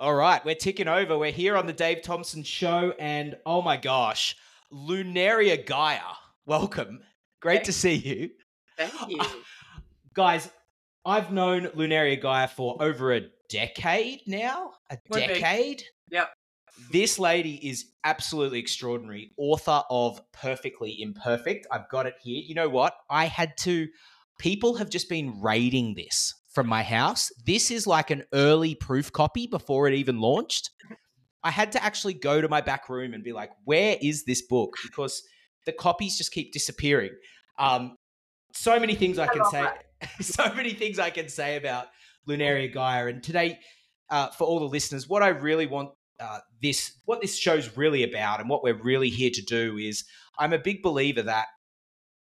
[0.00, 1.16] All right, we're ticking over.
[1.16, 4.36] We're here on the Dave Thompson Show, and oh my gosh,
[4.72, 6.00] Lunaria Gaia,
[6.46, 6.98] welcome.
[7.40, 8.30] Great Thank to see you.
[8.76, 9.20] Thank you.
[10.14, 10.50] Guys,
[11.06, 14.72] I've known Lunaria Gaia for over a decade now.
[14.90, 15.34] A Would be.
[15.34, 15.84] decade?
[16.10, 16.28] Yep.
[16.90, 19.30] This lady is absolutely extraordinary.
[19.36, 21.68] Author of Perfectly Imperfect.
[21.70, 22.42] I've got it here.
[22.44, 22.96] You know what?
[23.08, 23.86] I had to,
[24.40, 27.32] people have just been raiding this from my house.
[27.44, 30.70] This is like an early proof copy before it even launched.
[31.42, 34.40] I had to actually go to my back room and be like, where is this
[34.40, 34.76] book?
[34.82, 35.22] Because
[35.66, 37.10] the copies just keep disappearing.
[37.58, 37.96] Um,
[38.54, 39.66] so many things I I can say.
[40.20, 41.88] so many things I can say about
[42.28, 43.06] Lunaria Gaia.
[43.06, 43.58] And today,
[44.10, 45.90] uh, for all the listeners, what I really want
[46.20, 50.04] uh, this, what this show's really about, and what we're really here to do is,
[50.38, 51.46] I'm a big believer that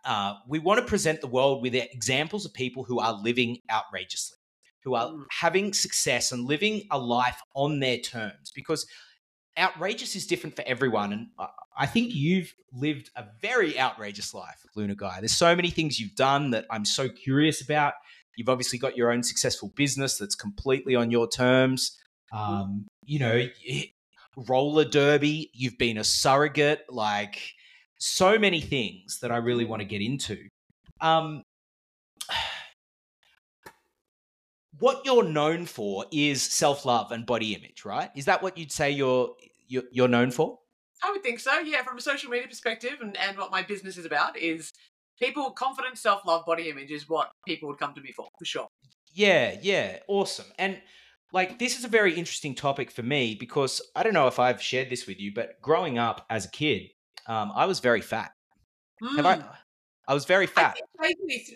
[0.06, 4.38] uh, we want to present the world with examples of people who are living outrageously,
[4.84, 5.26] who are Mm.
[5.30, 8.86] having success and living a life on their terms, because
[9.58, 11.14] outrageous is different for everyone.
[11.14, 15.20] And I- I think you've lived a very outrageous life, Luna Gaia.
[15.20, 17.94] There's so many things you've done that I'm so curious about.
[18.38, 21.98] You've obviously got your own successful business that's completely on your terms.
[22.32, 23.50] Um, you know,
[24.38, 27.54] roller derby, you've been a surrogate, like
[28.02, 30.48] so many things that I really want to get into.
[31.00, 31.44] Um,
[34.80, 38.10] what you're known for is self-love and body image, right?
[38.16, 39.36] Is that what you'd say you're
[39.68, 40.58] you're, you're known for?
[41.04, 41.60] I would think so.
[41.60, 44.72] Yeah, from a social media perspective, and, and what my business is about is
[45.20, 48.46] people confidence, self love, body image is what people would come to me for for
[48.46, 48.68] sure.
[49.14, 50.48] Yeah, yeah, awesome.
[50.58, 50.82] And
[51.32, 54.62] like this is a very interesting topic for me because I don't know if I've
[54.62, 56.90] shared this with you, but growing up as a kid,
[57.28, 58.32] um, I was very fat.
[59.16, 59.38] Have I?
[59.38, 59.50] Mm.
[60.08, 60.78] I was very fat.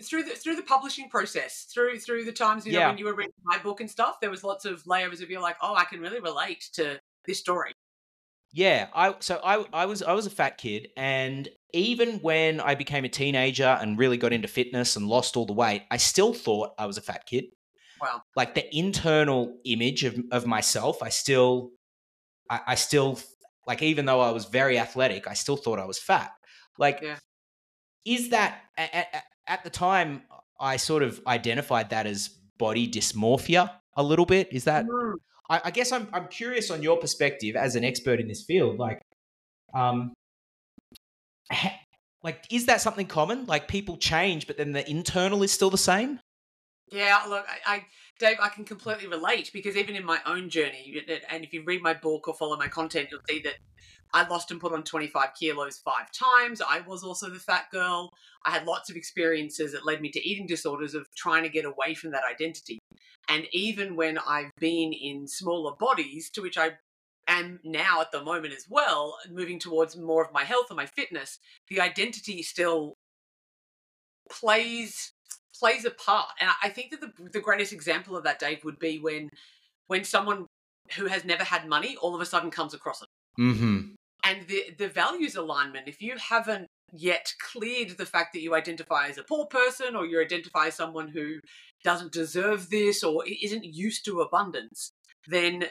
[0.03, 3.15] through the through the publishing process, through through the times you know when you were
[3.15, 5.83] reading my book and stuff, there was lots of layers of you like, oh, I
[5.85, 7.73] can really relate to this story.
[8.53, 12.75] Yeah, I so I I was I was a fat kid, and even when I
[12.75, 16.33] became a teenager and really got into fitness and lost all the weight, I still
[16.33, 17.45] thought I was a fat kid.
[18.01, 18.21] Wow.
[18.35, 21.71] Like the internal image of of myself, I still,
[22.49, 23.19] I, I still
[23.67, 26.31] like even though I was very athletic, I still thought I was fat.
[26.77, 27.17] Like, Yeah.
[28.05, 30.23] is that at, at the time
[30.59, 34.51] I sort of identified that as body dysmorphia a little bit?
[34.51, 35.15] Is that Mm.
[35.49, 38.79] I, I guess I'm I'm curious on your perspective as an expert in this field.
[38.79, 38.99] Like,
[39.73, 40.13] um,
[41.51, 41.79] ha-
[42.23, 43.45] like is that something common?
[43.45, 46.19] Like people change, but then the internal is still the same.
[46.91, 47.85] Yeah, look, I, I,
[48.17, 51.81] Dave, I can completely relate because even in my own journey, and if you read
[51.81, 53.55] my book or follow my content, you'll see that
[54.13, 56.61] I lost and put on 25 kilos five times.
[56.61, 58.13] I was also the fat girl.
[58.45, 61.65] I had lots of experiences that led me to eating disorders of trying to get
[61.65, 62.79] away from that identity.
[63.27, 66.71] And even when I've been in smaller bodies, to which I
[67.27, 70.85] am now at the moment as well, moving towards more of my health and my
[70.85, 71.39] fitness,
[71.69, 72.93] the identity still
[74.29, 75.11] plays
[75.59, 76.29] plays a part.
[76.39, 79.29] And I- think that the, the greatest example of that, Dave, would be when
[79.87, 80.47] when someone
[80.97, 83.07] who has never had money all of a sudden comes across it.
[83.39, 83.93] Mm-hmm.
[84.23, 89.07] And the the values alignment, if you haven't yet cleared the fact that you identify
[89.07, 91.39] as a poor person or you identify as someone who
[91.83, 94.91] doesn't deserve this or isn't used to abundance,
[95.27, 95.65] then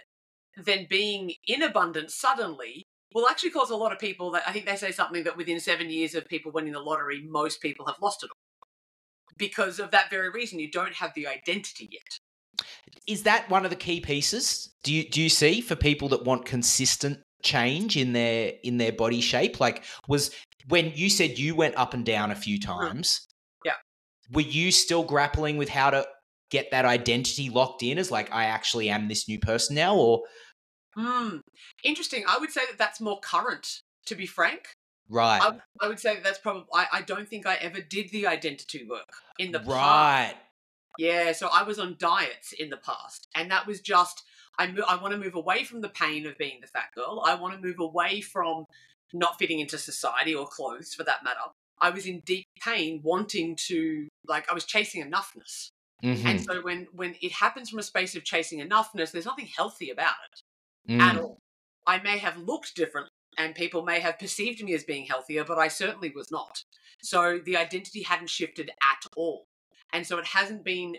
[0.56, 4.66] then being in abundance suddenly will actually cause a lot of people that I think
[4.66, 7.96] they say something that within seven years of people winning the lottery, most people have
[8.02, 8.43] lost it all.
[9.36, 12.18] Because of that very reason, you don't have the identity yet.
[13.06, 14.72] Is that one of the key pieces?
[14.82, 18.92] Do you do you see for people that want consistent change in their in their
[18.92, 19.60] body shape?
[19.60, 20.30] Like was
[20.68, 23.26] when you said you went up and down a few times.
[23.64, 23.72] Yeah.
[24.32, 26.06] Were you still grappling with how to
[26.50, 30.22] get that identity locked in as like I actually am this new person now, or
[30.96, 31.38] Hmm.
[31.82, 32.24] Interesting.
[32.28, 33.66] I would say that that's more current,
[34.06, 34.68] to be frank.
[35.08, 35.40] Right?
[35.42, 38.26] I, I would say that that's probably, I, I don't think I ever did the
[38.26, 39.68] identity work in the past.
[39.70, 40.34] right.
[40.98, 44.22] Yeah, so I was on diets in the past, and that was just
[44.58, 47.20] I mo- I want to move away from the pain of being the fat girl.
[47.26, 48.64] I want to move away from
[49.12, 51.40] not fitting into society or clothes for that matter.
[51.80, 55.70] I was in deep pain, wanting to like I was chasing enoughness,
[56.04, 56.24] Mhm.
[56.24, 59.90] and so when when it happens from a space of chasing enoughness, there's nothing healthy
[59.90, 61.00] about it Mm.
[61.00, 61.38] at all.
[61.88, 63.08] I may have looked different,
[63.38, 66.62] and people may have perceived me as being healthier, but I certainly was not.
[67.02, 69.44] So the identity hadn't shifted at all.
[69.92, 70.96] And so it hasn't been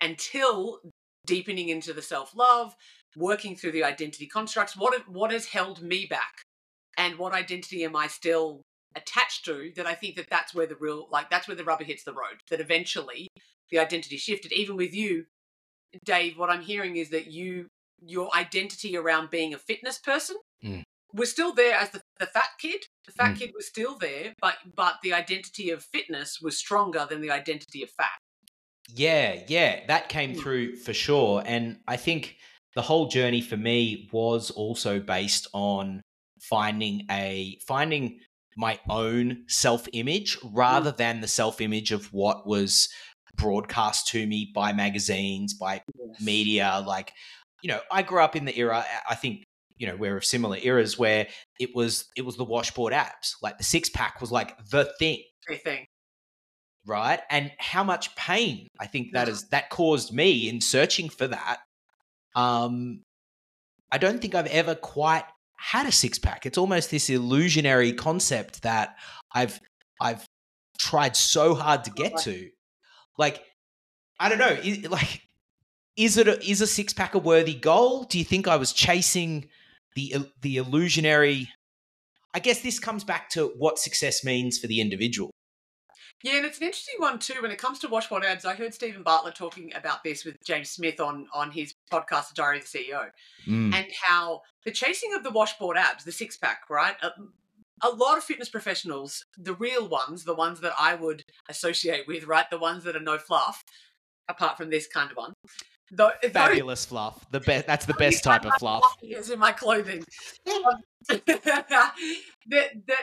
[0.00, 0.80] until
[1.26, 2.74] deepening into the self love,
[3.16, 6.42] working through the identity constructs, what, what has held me back?
[6.96, 8.62] And what identity am I still
[8.96, 11.84] attached to that I think that that's where the real, like, that's where the rubber
[11.84, 12.40] hits the road.
[12.50, 13.28] That eventually
[13.70, 14.52] the identity shifted.
[14.52, 15.26] Even with you,
[16.04, 17.66] Dave, what I'm hearing is that you
[18.00, 20.82] your identity around being a fitness person Mm.
[21.12, 22.84] Was still there as the, the fat kid.
[23.06, 23.38] The fat Mm.
[23.38, 27.82] kid was still there, but but the identity of fitness was stronger than the identity
[27.82, 28.18] of fat.
[28.94, 30.40] Yeah, yeah, that came Mm.
[30.40, 31.42] through for sure.
[31.46, 32.36] And I think
[32.74, 36.00] the whole journey for me was also based on
[36.40, 38.20] finding a finding
[38.56, 42.88] my own self-image rather than the self-image of what was
[43.36, 45.82] broadcast to me by magazines, by
[46.20, 46.82] media.
[46.86, 47.12] Like,
[47.62, 48.84] you know, I grew up in the era.
[49.08, 49.44] I think
[49.78, 51.28] you know we're of similar eras where
[51.58, 53.36] it was it was the washboard abs.
[53.42, 55.86] Like the six pack was like the thing, Everything.
[56.86, 57.20] right?
[57.30, 61.58] And how much pain I think that is that caused me in searching for that.
[62.34, 63.02] Um,
[63.90, 65.24] I don't think I've ever quite
[65.56, 66.46] had a six pack.
[66.46, 68.96] It's almost this illusionary concept that
[69.32, 69.60] I've
[70.00, 70.26] I've
[70.78, 72.48] tried so hard to get to.
[73.18, 73.42] Like,
[74.20, 74.56] I don't know.
[74.90, 75.22] like,
[75.96, 78.04] is it a, is a six pack a worthy goal?
[78.04, 79.48] Do you think I was chasing
[79.98, 81.48] the the illusionary?
[82.34, 85.30] I guess this comes back to what success means for the individual.
[86.22, 88.44] Yeah, and it's an interesting one too when it comes to washboard abs.
[88.44, 92.34] I heard Steven Bartlett talking about this with James Smith on on his podcast, The
[92.34, 93.10] Diary of the CEO,
[93.46, 93.72] Mm.
[93.74, 96.96] and how the chasing of the washboard abs, the six pack, right?
[97.02, 97.10] A,
[97.82, 102.24] a lot of fitness professionals, the real ones, the ones that I would associate with,
[102.24, 102.50] right?
[102.50, 103.62] The ones that are no fluff,
[104.28, 105.32] apart from this kind of one.
[105.90, 107.24] Those- Fabulous fluff.
[107.30, 107.66] The best.
[107.66, 108.82] That's the best type of fluff.
[109.02, 110.04] is in my clothing.
[110.46, 111.94] Um, that
[112.48, 113.02] that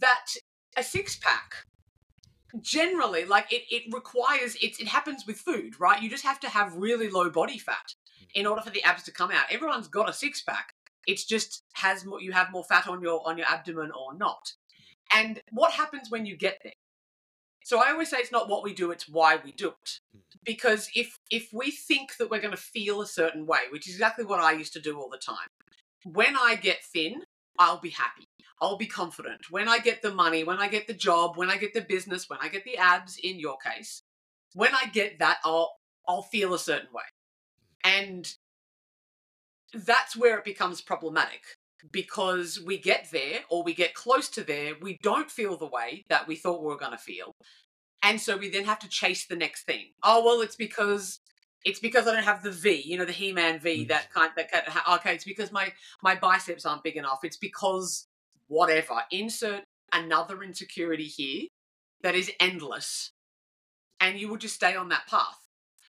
[0.00, 0.26] that
[0.76, 1.54] a six pack
[2.60, 6.48] generally like it, it requires it, it happens with food right you just have to
[6.48, 7.94] have really low body fat
[8.34, 10.74] in order for the abs to come out everyone's got a six pack
[11.06, 14.52] it's just has more you have more fat on your on your abdomen or not
[15.14, 16.71] and what happens when you get there
[17.72, 20.00] so i always say it's not what we do it's why we do it.
[20.12, 20.18] Hmm.
[20.44, 23.94] Because if if we think that we're going to feel a certain way which is
[23.94, 25.48] exactly what i used to do all the time
[26.04, 27.22] when i get thin
[27.58, 28.26] i'll be happy.
[28.60, 29.50] I'll be confident.
[29.50, 32.28] When i get the money when i get the job when i get the business
[32.28, 34.02] when i get the abs in your case
[34.54, 35.70] when i get that i'll
[36.06, 37.08] i'll feel a certain way.
[37.84, 38.30] And
[39.72, 41.42] that's where it becomes problematic
[41.90, 46.04] because we get there or we get close to there we don't feel the way
[46.08, 47.34] that we thought we were going to feel
[48.02, 51.20] and so we then have to chase the next thing oh well it's because
[51.64, 53.84] it's because I don't have the V, you know, the He-Man V.
[53.84, 53.88] Mm.
[53.88, 54.30] That kind.
[54.36, 57.20] That kind okay, it's because my my biceps aren't big enough.
[57.22, 58.08] It's because
[58.48, 59.02] whatever.
[59.10, 61.46] Insert another insecurity here
[62.02, 63.12] that is endless,
[64.00, 65.38] and you will just stay on that path.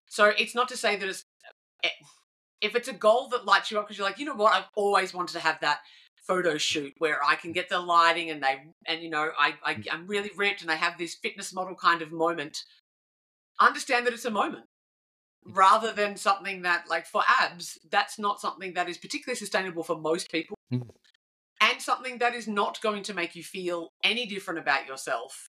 [0.07, 1.23] So it's not to say that it's
[1.83, 1.89] eh,
[2.63, 4.69] if it's a goal that lights you up because you're like, you know what, I've
[4.75, 5.81] always wanted to have that
[6.25, 9.83] photo shoot where I can get the lighting and they and you know I, I
[9.91, 12.63] I'm really ripped and I have this fitness model kind of moment.
[13.59, 14.65] Understand that it's a moment
[15.45, 19.97] rather than something that like for abs that's not something that is particularly sustainable for
[19.97, 20.89] most people Mm.
[21.59, 25.49] and something that is not going to make you feel any different about yourself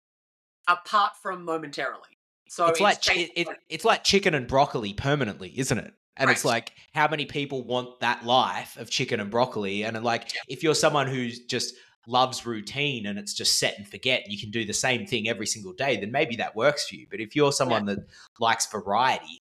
[0.68, 2.18] apart from momentarily
[2.50, 5.94] so it's like chi- it, it, it's like chicken and broccoli permanently, isn't it?
[6.18, 9.84] And it's like how many people want that life of chicken and broccoli?
[9.84, 11.76] And like if you're someone who's just
[12.08, 15.28] loves routine and it's just set and forget, and you can do the same thing
[15.28, 17.06] every single day, then maybe that works for you.
[17.10, 18.00] But if you're someone that
[18.40, 19.42] likes variety,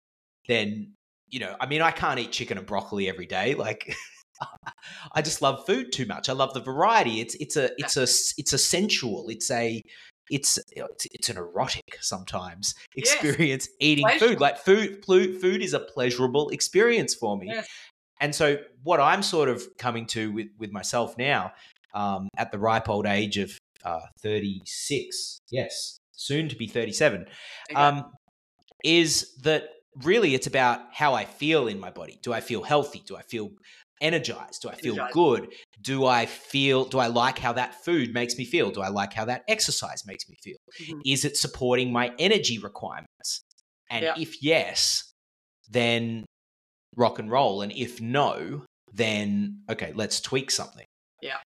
[0.48, 0.94] then
[1.32, 3.56] you know, I mean, I can't eat chicken and broccoli every day.
[3.62, 3.96] Like,
[5.14, 6.28] I just love food too much.
[6.28, 7.22] I love the variety.
[7.22, 8.04] It's it's a it's a
[8.40, 9.30] it's a sensual.
[9.30, 9.84] It's a
[10.32, 13.12] it's it's, it's an erotic sometimes Yes.
[13.24, 14.40] experience eating food.
[14.40, 17.48] Like food, food, food is a pleasurable experience for me.
[17.54, 17.68] Yes.
[18.20, 21.52] And so, what I'm sort of coming to with with myself now,
[21.94, 27.26] um, at the ripe old age of uh, 36, yes, soon to be 37,
[27.72, 27.82] Okay.
[27.82, 28.12] um,
[28.84, 29.70] is that
[30.04, 32.20] really it's about how I feel in my body.
[32.22, 33.04] Do I feel healthy?
[33.06, 33.52] Do I feel
[34.02, 34.62] energized?
[34.62, 35.14] Do I feel Energized.
[35.14, 35.54] good?
[35.82, 38.72] Do I feel, do I like how that food makes me feel?
[38.72, 40.58] Do I like how that exercise makes me feel?
[40.80, 41.02] Mhm.
[41.06, 43.44] Is it supporting my energy requirements?
[43.90, 44.16] And Yeah.
[44.18, 45.14] if yes,
[45.70, 46.26] then
[46.98, 47.62] rock and roll.
[47.62, 50.86] And if no, then okay, let's tweak something.
[51.22, 51.40] Yeah.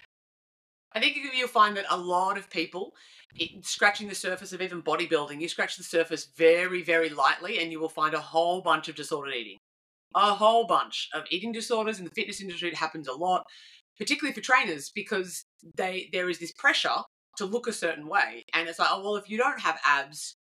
[0.93, 2.95] I think you- you'll find that a lot of people,
[3.35, 7.71] it, scratching the surface of even bodybuilding, you scratch the surface very, very lightly, and
[7.71, 9.57] you will find a whole bunch of disordered eating.
[10.15, 12.69] A whole bunch of eating disorders in the fitness industry.
[12.69, 13.45] It happens a lot,
[13.98, 15.45] particularly for trainers, because
[15.75, 16.95] they there is this pressure
[17.38, 20.38] to look a certain way, and it's like, oh well, if you don't have abs,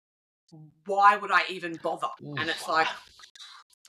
[0.86, 2.08] why would I even bother?
[2.20, 2.88] And it's like,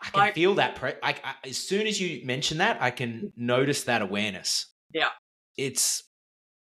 [0.03, 0.77] I can like- feel that.
[0.77, 3.33] Pre- I, I, as soon as you mention that, I can mm.
[3.37, 4.67] notice that awareness.
[4.93, 5.09] Yeah.
[5.57, 6.05] It's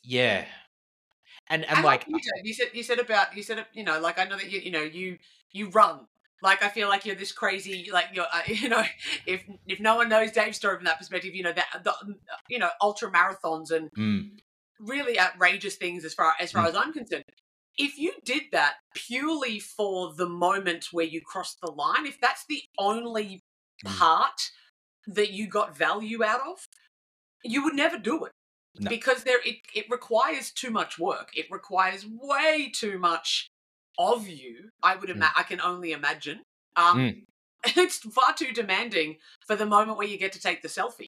[0.04, 0.46] yeah,
[1.50, 4.00] and and And like you, Dave, you said you said about you said you know
[4.00, 5.18] like I know that you you know you
[5.52, 6.08] you run
[6.42, 8.84] Like I feel like you're this crazy, like you're, uh, you know,
[9.26, 11.94] if if no one knows Dave's story from that perspective, you know that the,
[12.50, 14.40] you know ultra marathons and Mm.
[14.80, 16.70] really outrageous things as far as far Mm.
[16.70, 17.26] as I'm concerned.
[17.78, 22.46] If you did that purely for the moment where you crossed the line, if that's
[22.48, 23.42] the only
[23.86, 23.98] Mm.
[23.98, 24.52] part
[25.08, 26.68] that you got value out of,
[27.44, 28.32] you would never do it
[28.80, 28.90] No.
[28.90, 31.32] because there it, it requires too much work.
[31.36, 33.48] It requires way too much
[33.98, 34.70] of you.
[34.84, 35.32] I would Mm.
[35.38, 36.44] I can only imagine.
[36.76, 37.26] Um, Mm.
[37.66, 39.18] It's far too demanding
[39.48, 41.08] for the moment where you get to take the selfie.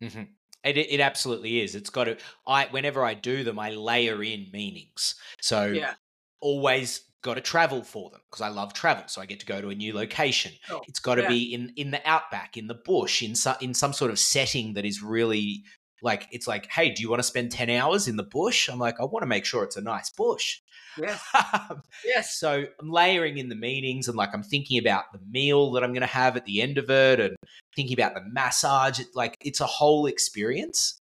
[0.00, 0.22] hmm
[0.64, 1.74] It, it absolutely is.
[1.74, 2.16] It's got to.
[2.46, 5.14] I whenever I do them, I layer in meanings.
[5.40, 5.94] So Yeah.
[6.40, 9.04] always got to travel for them because I love travel.
[9.08, 10.52] So I get to go to a new location.
[10.68, 10.86] Sure.
[10.88, 11.28] It's got to Yeah.
[11.28, 14.74] be in in the outback, in the bush, in some in some sort of setting
[14.74, 15.64] that is really
[16.02, 18.68] like it's like, hey, do you want to spend ten hours in the bush?
[18.68, 20.60] I'm like, I want to make sure it's a nice bush.
[20.98, 21.18] Yeah.
[22.04, 22.36] Yes.
[22.38, 25.92] so I'm layering in the meanings and like I'm thinking about the meal that I'm
[25.92, 27.36] going to have at the end of it and
[27.74, 29.00] thinking about the massage.
[29.00, 30.98] It, like it's a whole experience.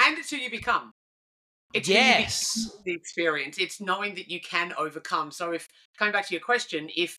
[0.00, 0.92] And it's who you become.
[1.74, 2.76] It's who you become yes.
[2.84, 3.58] the experience.
[3.58, 5.30] It's knowing that you can overcome.
[5.30, 5.66] So if
[5.98, 7.18] coming back to your question, if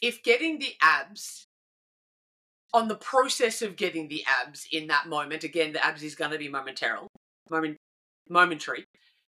[0.00, 1.47] if getting the abs
[2.74, 6.30] on the process of getting the abs in that moment, again, the abs is going
[6.30, 6.98] to be momentary,
[7.50, 7.76] moment,
[8.28, 8.84] momentary.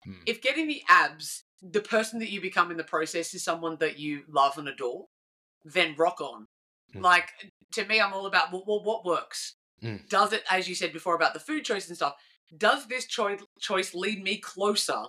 [0.03, 0.13] Hmm.
[0.25, 3.99] If getting the abs, the person that you become in the process is someone that
[3.99, 5.05] you love and adore,
[5.63, 6.45] then rock on.
[6.93, 7.01] Hmm.
[7.01, 7.29] Like
[7.73, 9.53] to me, I'm all about well, well what works.
[9.81, 9.97] Hmm.
[10.09, 12.15] Does it, as you said before about the food choice and stuff,
[12.57, 15.03] does this choice choice lead me closer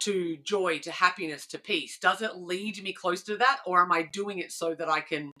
[0.00, 1.98] to joy, to happiness, to peace?
[1.98, 5.00] Does it lead me close to that, or am I doing it so that I
[5.00, 5.32] can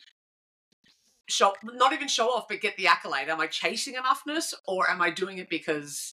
[1.28, 3.28] show, not even show off, but get the accolade?
[3.28, 6.12] Am I chasing enoughness, or am I doing it because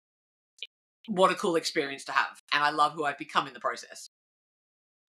[1.07, 4.09] what a cool experience to have, and I love who I've become in the process?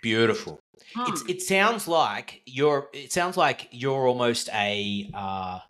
[0.03, 0.61] Beautiful.
[1.05, 1.31] It's Hmm.
[1.31, 5.61] it sounds like you're it sounds like you're almost a uh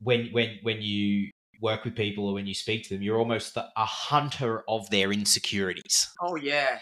[0.00, 3.54] when when when you work with people or when you speak to them, you're almost
[3.54, 6.10] the, a hunter of their insecurities.
[6.20, 6.80] Oh yeah,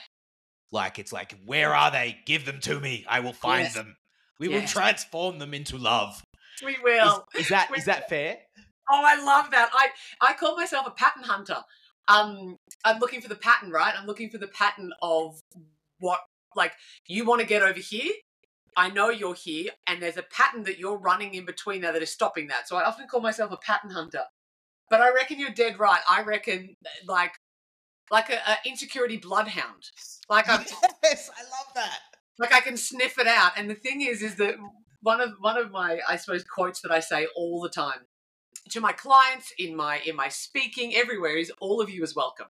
[0.73, 2.19] Like it's like, where are they?
[2.27, 3.05] Give them to me.
[3.09, 3.75] I will find Yes.
[3.75, 3.97] them.
[4.39, 6.23] We will transform them into love.
[6.62, 7.26] We will.
[7.37, 8.38] is that We is that fair?
[8.90, 9.71] Oh, I love that.
[9.73, 9.88] I
[10.21, 11.59] I call myself a pattern hunter.
[12.09, 13.95] Um, I'm looking for the pattern, right?
[13.97, 15.38] I'm looking for the pattern of
[16.00, 16.19] what,
[16.57, 16.73] like,
[17.07, 18.12] you want to get over here.
[18.76, 22.02] I know you're here, and there's a pattern that you're running in between there that
[22.02, 22.67] is stopping that.
[22.67, 24.23] So I often call myself a pattern hunter.
[24.88, 26.00] But I reckon you're dead right.
[26.09, 26.75] I reckon
[27.07, 27.33] like
[28.11, 29.85] like a, a insecurity bloodhound.
[30.29, 30.64] Like I'm
[31.05, 31.99] yes, I love that.
[32.40, 33.52] like I can sniff it out.
[33.57, 34.57] And the thing is, is that
[35.02, 38.00] one of one of my I suppose quotes that I say all the time
[38.71, 42.47] to my clients in my in my speaking everywhere is all of you is welcome.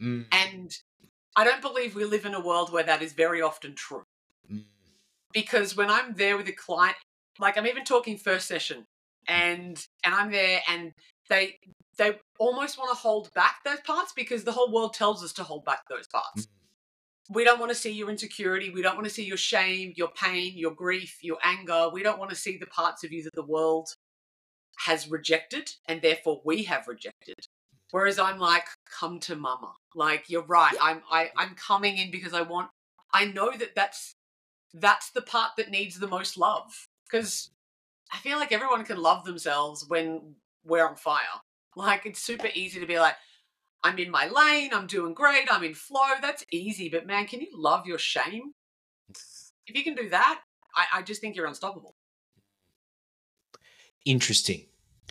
[0.00, 0.70] Mm, And
[1.36, 4.04] I don't believe we live in a world where that is very often true.
[4.50, 4.64] mm,
[5.32, 6.96] Because when I'm there with a client,
[7.38, 8.84] like I'm even talking first session,
[9.28, 10.92] and and I'm there and
[11.28, 11.58] they
[11.98, 15.44] they almost want to hold back those parts because the whole world tells us to
[15.44, 16.46] hold back those parts.
[16.46, 16.48] mm.
[17.32, 18.70] We don't want to see your insecurity.
[18.70, 21.88] We don't want to see your shame, your pain, your grief, your anger.
[21.92, 23.94] We don't want to see the parts of you that the world
[24.78, 27.46] has rejected and therefore we have rejected.
[27.92, 28.66] Whereas I'm like,
[28.98, 29.74] come to mama.
[29.94, 30.74] Like you're right.
[30.80, 32.70] I'm I, I'm coming in because I want.
[33.12, 34.14] I know that that's
[34.72, 37.50] that's the part that needs the most love because
[38.12, 40.34] I feel like everyone can love themselves when
[40.64, 41.40] we're on fire.
[41.76, 43.14] Like it's super easy to be like,
[43.82, 46.00] I'm in my lane, I'm doing great, I'm in flow.
[46.20, 48.52] That's easy, but man, can you love your shame?
[49.66, 50.40] If you can do that,
[50.74, 51.94] I, I just think you're unstoppable.
[54.04, 54.66] Interesting.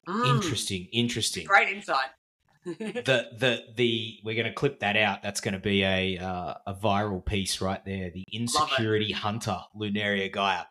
[0.07, 0.87] Mm, Interesting.
[0.91, 1.45] Interesting.
[1.45, 2.09] Great insight.
[2.65, 5.23] the the the we're going to clip that out.
[5.23, 8.11] That's going to be a uh, a viral piece right there.
[8.11, 10.63] The insecurity hunter, Lunaria Gaia.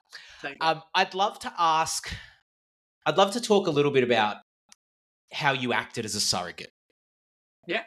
[0.61, 2.13] Um, I'd love to ask.
[3.07, 4.37] I'd love to talk a little bit about
[5.33, 6.73] how you acted as a surrogate.
[7.69, 7.83] Yeah.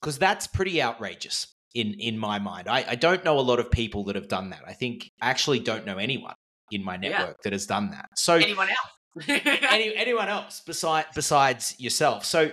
[0.00, 2.68] because that's pretty outrageous in in my mind.
[2.68, 4.62] I, I don't know a lot of people that have done that.
[4.66, 6.34] I think I actually don't know anyone
[6.72, 7.10] in my Yeah.
[7.10, 8.08] network that has done that.
[8.16, 9.28] So Anyone else?
[9.28, 12.24] any, anyone else beside besides yourself.
[12.24, 12.50] So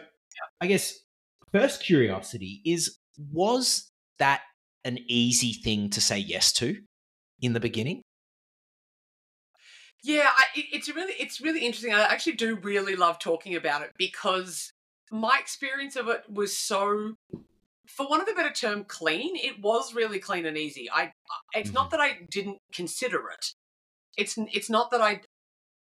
[0.62, 0.94] I guess
[1.52, 2.98] first curiosity is
[3.32, 3.90] was
[4.20, 4.42] that
[4.84, 6.78] an easy thing to say yes to
[7.42, 8.02] in the beginning?
[10.04, 11.94] Yeah, I, it, it's really it's really interesting.
[11.94, 14.72] I actually do really love talking about it because
[15.12, 17.16] my experience of it was so,
[17.88, 19.36] for one of a better term, clean.
[19.36, 20.90] It was really clean and easy.
[20.92, 21.12] I
[21.54, 23.54] it's not that I didn't consider it.
[24.18, 25.22] It's it's not that I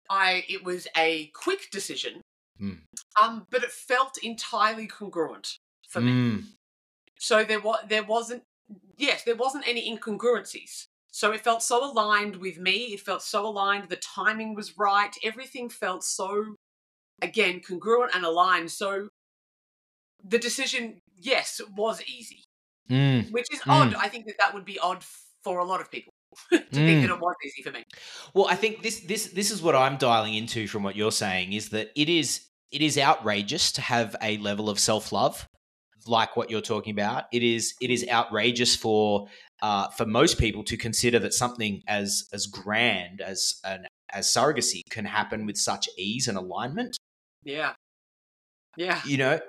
[0.09, 2.21] I it was a quick decision.
[2.61, 2.79] Mm.
[3.21, 5.57] Um, but it felt entirely congruent
[5.89, 6.11] for me.
[6.11, 6.43] Mm,
[7.19, 8.43] So there was there wasn't
[8.97, 10.85] yes there wasn't any incongruencies.
[11.13, 12.93] So it felt so aligned with me.
[12.93, 13.89] It felt so aligned.
[13.89, 15.13] The timing was right.
[15.23, 16.55] Everything felt so,
[17.21, 18.71] again, congruent and aligned.
[18.71, 19.09] So
[20.23, 22.43] the decision, yes, was easy,
[22.89, 23.31] Mm.
[23.31, 23.71] which is Mm.
[23.71, 23.95] odd.
[23.95, 25.03] I think that that would be odd
[25.43, 26.13] for a lot of people
[26.51, 27.01] to think Mm.
[27.01, 27.83] that it was easy for me.
[28.33, 31.53] Well, I think this this this is what I'm dialing into from what you're saying
[31.53, 35.47] is that it is it is outrageous to have a level of self love
[36.07, 37.25] like what you're talking about.
[37.31, 39.27] It is it is outrageous for
[39.61, 44.81] uh, for most people to consider that something as as grand as an as surrogacy
[44.89, 46.97] can happen with such ease and alignment.
[47.43, 47.74] Yeah.
[48.77, 49.01] Yeah.
[49.05, 49.39] You know,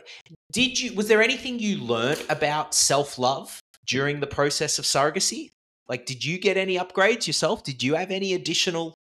[0.53, 5.53] did you was there anything you learned about self love during the process of surrogacy?
[5.89, 7.63] Like, did you get any upgrades yourself?
[7.63, 8.95] Did you have any additional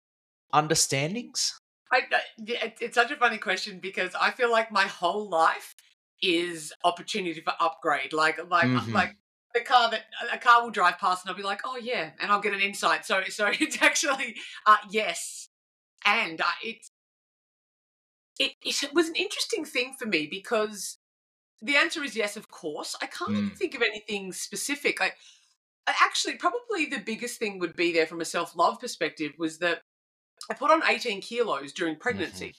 [0.52, 1.59] understandings?
[1.92, 5.28] I, I- yeah, it- it's such a funny question because I feel like my whole
[5.28, 5.75] life
[6.23, 8.12] is opportunity for upgrade.
[8.12, 8.92] Like, like, Mhm.
[8.92, 9.16] like
[9.54, 12.30] the car that a car will drive past and I'll be like, oh yeah, and
[12.30, 13.07] I'll get an insight.
[13.07, 15.49] So, so it's actually uh, yes,
[16.04, 16.90] and uh, it's
[18.38, 20.99] it, it was an interesting thing for me because
[21.61, 22.95] the answer is yes, of course.
[23.02, 23.57] I can't even Mm.
[23.59, 25.00] think of anything specific.
[25.00, 25.12] I
[25.87, 29.80] actually, probably the biggest thing would be there from a self love perspective was that
[30.50, 32.54] I put on 18 kilos during pregnancy.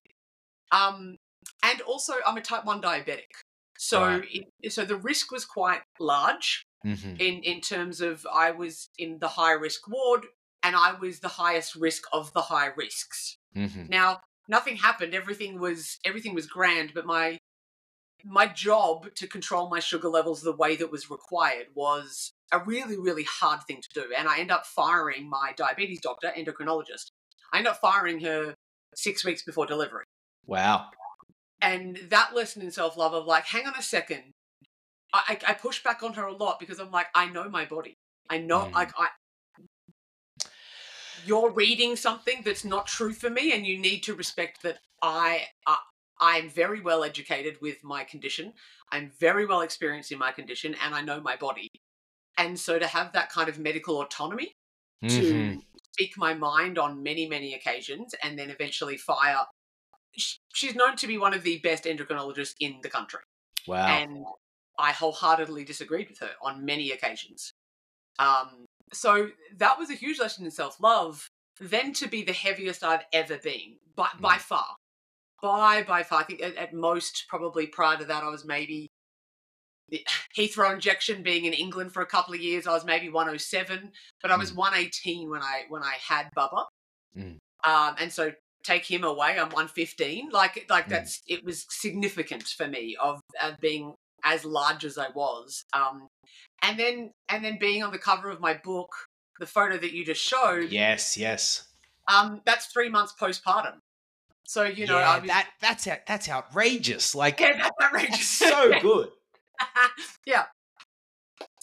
[0.71, 1.17] Um,
[1.63, 3.31] and also, I'm a type 1 diabetic.
[3.77, 4.45] So, Right.
[4.61, 7.15] it, so the risk was quite large Mm-hmm.
[7.19, 10.25] in, in terms of I was in the high risk ward
[10.63, 13.35] and I was the highest risk of the high risks.
[13.53, 13.87] Mm-hmm.
[13.89, 15.13] Now, nothing happened.
[15.13, 17.37] Everything was everything was grand, but my
[18.25, 22.97] my job to control my sugar levels the way that was required was a really,
[22.97, 24.13] really hard thing to do.
[24.17, 27.11] And I end up firing my diabetes doctor, endocrinologist.
[27.53, 28.55] I end up firing her
[28.95, 30.03] six weeks before delivery.
[30.45, 30.87] Wow.
[31.61, 34.31] And that lesson in self love of like, hang on a second.
[35.13, 37.95] I, I push back on her a lot because I'm like, I know my body.
[38.29, 38.73] I know, Mm.
[38.73, 39.07] like, I.
[41.25, 45.47] You're reading something that's not true for me, and you need to respect that I.
[45.65, 45.77] Uh,
[46.21, 48.53] I'm very well educated with my condition.
[48.91, 51.69] I'm very well experienced in my condition, and I know my body.
[52.37, 54.53] And so to have that kind of medical autonomy
[55.03, 55.17] Mhm.
[55.17, 55.61] to
[55.93, 59.45] speak my mind on many, many occasions and then eventually fire.
[60.53, 63.21] She's known to be one of the best endocrinologists in the country.
[63.67, 63.87] Wow.
[63.87, 64.25] And
[64.77, 67.53] I wholeheartedly disagreed with her on many occasions.
[68.17, 71.29] Um, so that was a huge lesson in self love.
[71.59, 74.65] Then to be the heaviest I've ever been, by, by far.
[75.41, 76.21] By, by far.
[76.21, 78.89] I think at, at most, probably prior to that, I was maybe
[79.89, 80.05] the
[80.37, 84.31] Heathrow injection being in England for a couple of years, I was maybe 107, but
[84.31, 86.65] I was 118 when I when I had Bubba.
[87.17, 87.37] Mm.
[87.65, 88.31] Um, and so
[88.63, 90.29] take him away, I'm 115.
[90.31, 90.89] Like like Mm.
[90.89, 95.65] that's it was significant for me of, of being as large as I was.
[95.73, 96.07] Um,
[96.61, 98.89] and then and then being on the cover of my book,
[99.39, 101.67] the photo that you just showed, yes, yes.
[102.07, 103.79] um, that's three months postpartum.
[104.45, 107.15] So you know, yeah, was, that that's out- that's outrageous.
[107.15, 108.27] Like yeah, that's that's outrageous.
[108.27, 109.09] so good.
[110.25, 110.45] yeah.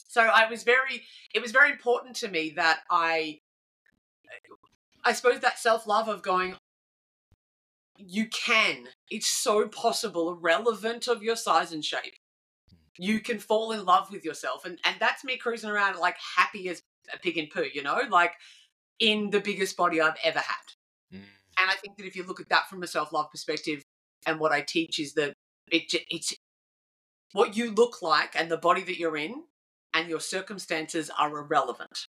[0.08, 1.02] So I was very
[1.34, 3.40] it was very important to me that I
[5.04, 6.54] I suppose that self-love of going
[7.98, 8.88] you can.
[9.10, 12.14] It's so possible, relevant of your size and shape.
[12.98, 14.64] You can fall in love with yourself.
[14.64, 16.82] And and that's me cruising around like happy as
[17.12, 18.32] a pig in poo, you know, like
[18.98, 20.64] in the biggest body I've ever had.
[21.12, 21.24] Mm.
[21.58, 23.82] And I think that if you look at that from a self love perspective,
[24.26, 25.34] and what I teach is that
[25.70, 26.34] it, it's
[27.32, 29.44] what you look like and the body that you're in
[29.94, 32.06] and your circumstances are irrelevant.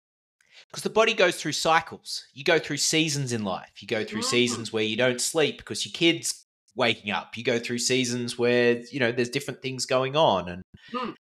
[0.70, 2.26] Because the body goes through cycles.
[2.34, 3.82] You go through seasons in life.
[3.82, 4.26] You go through Mhm.
[4.26, 6.45] seasons where you don't sleep because your kid's
[6.76, 7.38] waking up.
[7.38, 10.62] You go through seasons where, you know, there's different things going on and
[10.94, 11.16] Mm.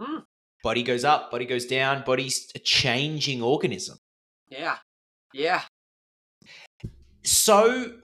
[0.00, 0.24] Mm.
[0.62, 3.98] body goes up, body goes down, body's a changing organism.
[4.50, 4.78] Yeah.
[5.32, 5.62] Yeah.
[7.24, 7.94] So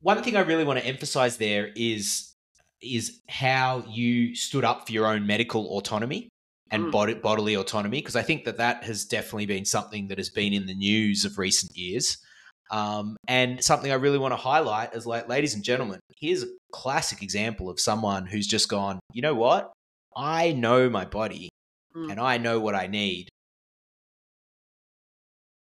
[0.00, 2.26] one thing I really want to emphasize there is
[2.82, 6.30] is how you stood up for your own medical autonomy
[6.70, 6.92] and Mm.
[6.92, 10.54] bod- bodily autonomy because I think that that has definitely been something that has been
[10.54, 12.16] in the news of recent years.
[12.70, 16.48] Um, and something I really want to highlight is like, ladies and gentlemen, here's a
[16.72, 19.72] classic example of someone who's just gone, you know what?
[20.16, 21.48] I know my body
[21.96, 22.08] Mm.
[22.12, 23.28] and I know what I need.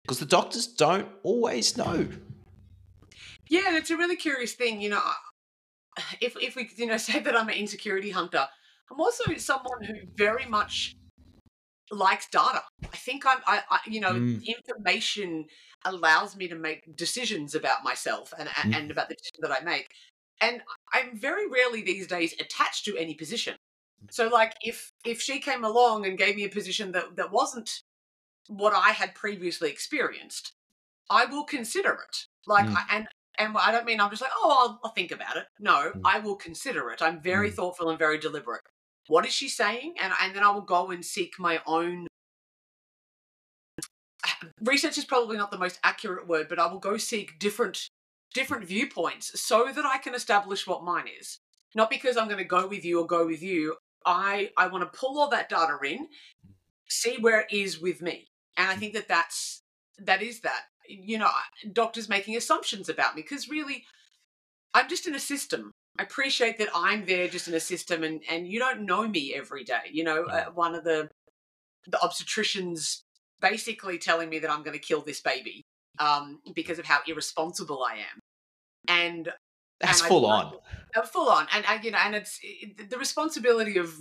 [0.02, 2.08] Because the doctors don't always know.
[3.48, 4.80] Yeah, it's a really curious thing.
[4.80, 5.02] You know,
[6.20, 8.46] if if we you know say that I'm an insecurity hunter,
[8.90, 10.92] I'm also someone who very much
[11.90, 12.62] likes data.
[12.84, 14.44] I think I'm I, I you know Mm.
[14.44, 15.46] information
[15.84, 18.78] allows me to make decisions about myself and and, Mm.
[18.78, 19.88] and about the decisions that I make.
[20.40, 23.56] And I'm very rarely these days attached to any position.
[24.10, 27.82] So like if if she came along and gave me a position that that wasn't
[28.48, 30.52] what I had previously experienced,
[31.10, 32.26] I will consider it.
[32.46, 32.76] Like, Mm.
[32.76, 35.46] I, and and I don't mean I'm just like, oh, I'll, I'll think about it.
[35.58, 36.02] No, Mm.
[36.04, 37.02] I will consider it.
[37.02, 37.54] I'm very Mm.
[37.54, 38.62] thoughtful and very deliberate.
[39.08, 39.94] What is she saying?
[40.00, 42.06] And and then I will go and seek my own.
[44.62, 47.88] Research is probably not the most accurate word, but I will go seek different
[48.34, 51.38] different viewpoints so that I can establish what mine is.
[51.74, 53.76] Not because I'm going to go with you or go with you.
[54.04, 56.08] I I want to pull all that data in,
[56.88, 58.26] see where it is with me,
[58.56, 59.62] and I think that that's
[59.98, 60.62] that is that.
[60.86, 61.30] You know,
[61.72, 63.84] doctors making assumptions about me because really,
[64.74, 65.70] I'm just in a system.
[65.98, 69.34] I appreciate that I'm there just in a system, and and you don't know me
[69.34, 69.88] every day.
[69.90, 71.08] You know, uh, one of the
[71.86, 73.00] the obstetricians
[73.44, 75.62] basically telling me that I'm going to kill this baby
[75.98, 78.20] um, because of how irresponsible I am,
[78.88, 79.28] and
[79.80, 80.54] That's and full on.
[80.96, 81.46] uh, full on.
[81.54, 83.94] And, and you know and it's it, the responsibility of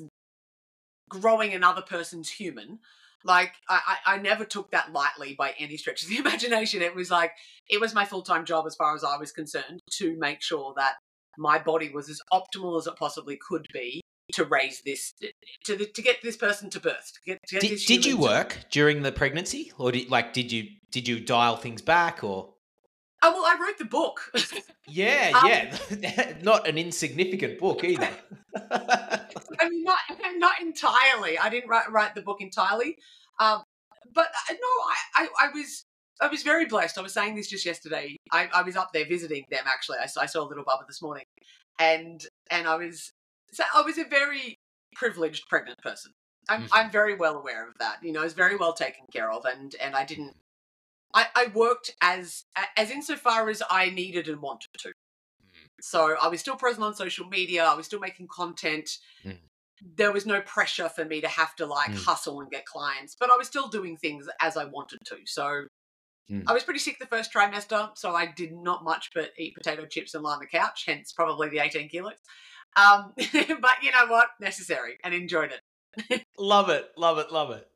[1.10, 2.80] growing another person's human
[3.26, 6.82] like I, I I never took that lightly by any stretch of the imagination.
[6.82, 7.32] It was like
[7.70, 10.96] it was my full-time job as far as i was concerned to make sure that
[11.38, 15.14] my body was as optimal as it possibly could be to raise this
[15.66, 18.66] to to get this person to birth to get, to get Did, did you work
[18.72, 22.54] during the pregnancy, or did like did you did you dial things back, or
[23.22, 24.32] oh well i wrote the book
[24.88, 25.50] yeah, Um,
[26.02, 28.10] yeah, not an insignificant book either.
[28.70, 30.00] I mean, not
[30.38, 31.38] not entirely.
[31.38, 32.98] I didn't write write the book entirely,
[33.40, 33.64] um,
[34.14, 35.86] but uh, no, I, I I was
[36.22, 36.98] I was very blessed.
[36.98, 38.18] I was saying this just yesterday.
[38.32, 39.98] I, I was up there visiting them actually.
[40.02, 41.26] I, saw- I saw little Bubba this morning,
[41.80, 43.12] and and I was
[43.54, 44.58] so I was a very
[44.96, 46.12] privileged pregnant person.
[46.50, 46.70] I'm Mhm.
[46.74, 48.04] I'm very well aware of that.
[48.04, 50.36] You know, I was very well taken care of, and and I didn't.
[51.13, 54.92] I, I worked as as insofar as I needed and wanted to.
[55.82, 57.63] So I was still present on social media.
[57.66, 58.89] I was still making content.
[59.24, 59.39] Mm.
[59.82, 62.04] There was no pressure for me to have to like Mm.
[62.06, 65.18] hustle and get clients, but I was still doing things as I wanted to.
[65.26, 65.66] So
[66.30, 66.44] Mm.
[66.48, 69.86] I was pretty sick the first trimester, so I did not much but eat potato
[69.86, 70.84] chips and lie on the couch.
[70.86, 72.18] Hence, probably the eighteen kilos.
[72.76, 74.28] Um, but you know what?
[74.40, 76.24] Necessary and enjoyed it.
[76.38, 77.68] love it, love it, love it.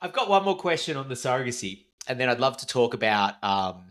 [0.00, 3.42] I've got one more question on the surrogacy, and then I'd love to talk about
[3.42, 3.88] um,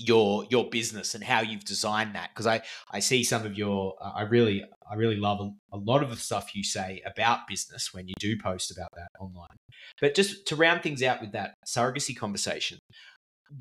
[0.00, 3.94] your your business and how you've designed that because I I see some of your
[4.00, 7.46] uh, I really I really love a, a lot of the stuff you say about
[7.48, 9.56] business when you do post about that online.
[10.00, 12.78] But just to round things out with that surrogacy conversation,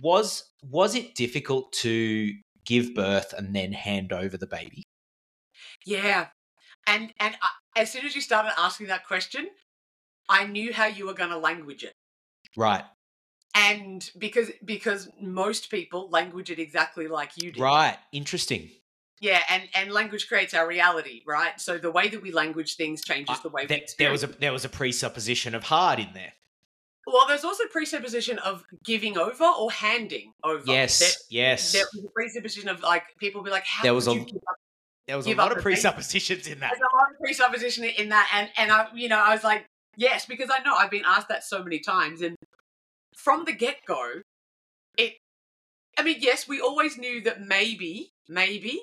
[0.02, 2.34] was was it difficult to
[2.66, 4.84] give birth and then hand over the baby?
[5.86, 6.28] Yeah,
[6.88, 9.48] and and I, as soon as you started asking that question,
[10.30, 11.94] I knew how you were going to language it.
[12.56, 12.84] Right,
[13.56, 18.70] and because because most people language it exactly like you did right, interesting.
[19.22, 23.02] yeah and and language creates our reality right so the way that we language things
[23.04, 26.00] changes the way Uh, There, we there was a there was a presupposition of hard
[26.00, 26.34] in there.
[27.08, 31.72] well there's also presupposition of giving over or handing over Yes, there, yes.
[31.72, 34.36] there was a presupposition of like people be like how There was a- you give
[34.38, 34.58] up?
[35.08, 36.72] There was a lot of presuppositions in that.
[36.72, 39.66] there's a lot of presupposition in that and and i you know i was like
[39.98, 42.36] yes because i know i've been asked that so many times and
[43.16, 44.22] from the get-go
[44.98, 45.14] it
[45.98, 48.80] i mean yes we always knew that maybe maybe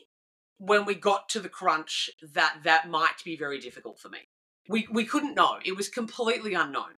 [0.61, 4.19] when we got to the crunch that that might be very difficult for me.
[4.69, 5.59] We we couldn't know.
[5.65, 6.97] It was completely unknown.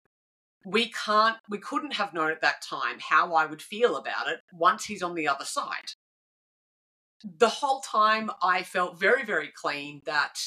[0.65, 4.41] We can't we couldn't have known at that time how i would feel about it
[4.53, 5.93] once he's on the other side
[7.23, 10.39] the whole time i felt very very clean that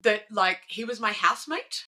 [0.00, 1.84] that like he was my housemate.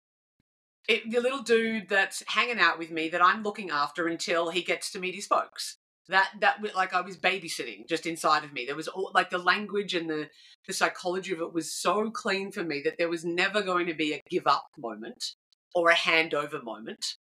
[0.87, 4.63] It, the little dude that's hanging out with me that i'm looking after until he
[4.63, 5.77] gets to meet his folks.
[6.09, 8.65] That that like i was babysitting just inside of me.
[8.65, 10.29] There was all like the language and the
[10.67, 13.93] the psychology of it was so clean for me that there was never going to
[13.93, 15.35] be a give up moment
[15.75, 17.15] or a handover moment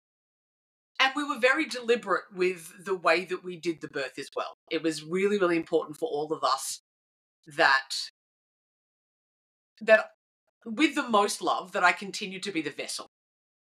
[0.99, 4.57] and we were very deliberate with the way that we did the birth as well
[4.69, 6.81] it was really really important for all of us
[7.47, 7.89] that
[9.81, 10.11] that
[10.65, 13.07] with the most love that I continued to be the vessel.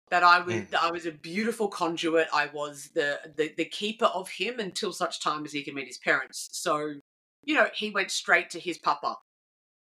[0.08, 0.70] That I was Mm.
[0.70, 2.28] that I was a beautiful conduit.
[2.32, 5.88] I was the, the the keeper of him until such time as he could meet
[5.88, 6.48] his parents.
[6.52, 7.00] So,
[7.42, 9.16] you know, he went straight to his papa.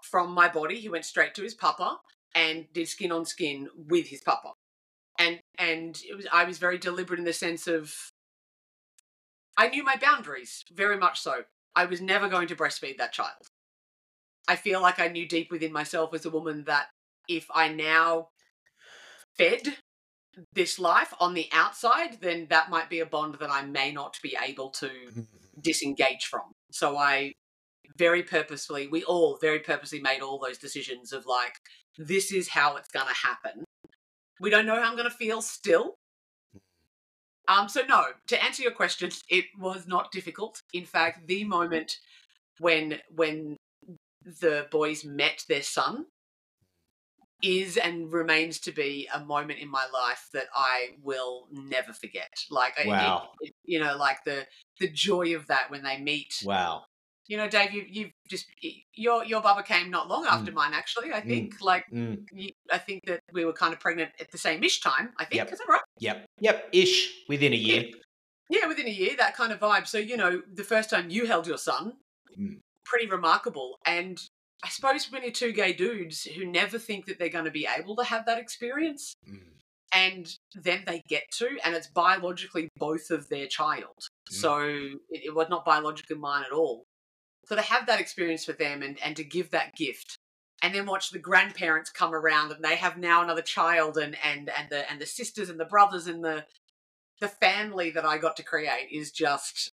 [0.01, 1.99] From my body, he went straight to his papa
[2.33, 4.53] and did skin on skin with his papa.
[5.19, 7.93] And and it was I was very deliberate in the sense of
[9.57, 11.43] I knew my boundaries, very much so.
[11.75, 13.49] I was never going to breastfeed that child.
[14.47, 16.87] I feel like I knew deep within myself as a woman that
[17.27, 18.29] if I now
[19.37, 19.77] fed
[20.53, 24.17] this life on the outside, then that might be a bond that I may not
[24.21, 25.21] be able to mm-hmm.
[25.59, 26.53] disengage from.
[26.71, 27.33] So I
[27.97, 31.53] very purposefully, we all very purposely made all those decisions of like,
[31.97, 33.63] this is how it's going to happen.
[34.39, 35.95] We don't know how I'm going to feel still.
[37.47, 40.61] Um, so no, to answer your question, it was not difficult.
[40.73, 41.97] In fact, the moment
[42.59, 43.55] when when
[44.41, 46.05] the boys met their son
[47.43, 52.31] is and remains to be a moment in my life that I will never forget.
[52.49, 53.31] Like, it- Wow.
[53.41, 54.47] it- you know, like the
[54.79, 56.41] the joy of that when they meet.
[56.43, 56.85] Wow.
[57.27, 58.45] You know, Dave, you you've just
[58.93, 60.73] your your baba came not long after mine.
[60.73, 61.27] Actually, I Mm.
[61.27, 61.61] think.
[61.61, 62.27] Like, Mm.
[62.31, 65.13] you, I think that we were kind of pregnant at the same ish time.
[65.17, 65.51] I think Yep.
[65.53, 65.81] is that right?
[65.99, 66.25] Yep.
[66.39, 66.69] Yep.
[66.73, 67.85] Ish within a year.
[68.49, 69.87] Yeah, within a year, that kind of vibe.
[69.87, 71.97] So, you know, the first time you held your son,
[72.37, 72.59] Mm.
[72.85, 73.77] pretty remarkable.
[73.85, 74.17] And
[74.63, 77.67] I suppose when you're two gay dudes who never think that they're going to be
[77.67, 79.53] able to have that experience, Mm.
[79.93, 83.95] and then they get to, and it's biologically both of their child.
[84.31, 84.33] Mm.
[84.33, 84.59] So
[85.09, 86.85] it, it was not biologically mine at all.
[87.47, 90.17] So to have that experience for them and, and to give that gift.
[90.61, 94.49] And then watch the grandparents come around and they have now another child and, and,
[94.49, 96.45] and the and the sisters and the brothers and the
[97.19, 99.71] the family that I got to create is just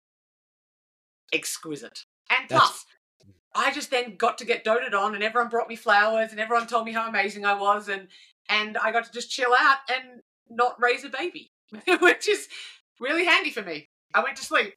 [1.33, 2.05] exquisite.
[2.31, 2.87] And That's- plus,
[3.55, 6.67] I just then got to get doted on, and everyone brought me flowers, and everyone
[6.67, 8.09] told me how amazing I was, and
[8.49, 11.53] and I got to just chill out and not raise a baby,
[12.01, 12.49] which is
[12.99, 13.89] really handy for me.
[14.15, 14.75] I went to sleep.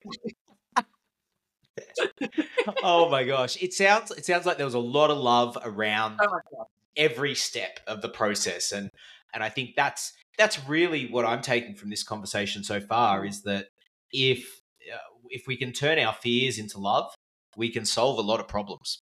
[2.84, 3.62] oh my gosh.
[3.62, 6.66] It sounds it sounds like there was a lot of love around Oh
[6.98, 8.90] every step of the process and
[9.34, 13.44] and I think that's that's really what I'm taking from this conversation so far is
[13.44, 13.68] that
[14.12, 14.62] if
[14.94, 14.98] uh,
[15.30, 17.14] if we can turn our fears into love,
[17.58, 19.02] we can solve a lot of problems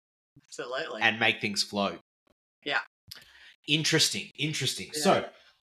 [0.47, 1.01] Absolutely.
[1.01, 1.97] and make things flow.
[2.63, 2.79] Yeah.
[3.67, 4.87] Interesting, interesting.
[4.95, 5.01] Yeah.
[5.01, 5.25] So,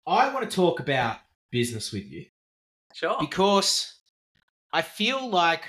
[0.07, 1.19] I want to talk about
[1.51, 2.27] business with you
[2.95, 3.17] sure.
[3.19, 3.95] because
[4.73, 5.63] I feel like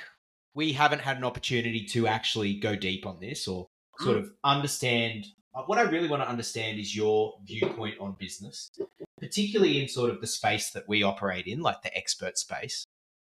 [0.57, 3.67] we haven't had an opportunity to actually go deep on this or
[3.99, 5.27] sort of understand.
[5.55, 8.71] uh, What I really want to understand is your viewpoint on business,
[9.21, 12.85] particularly in sort of the space that we operate in, like the expert space,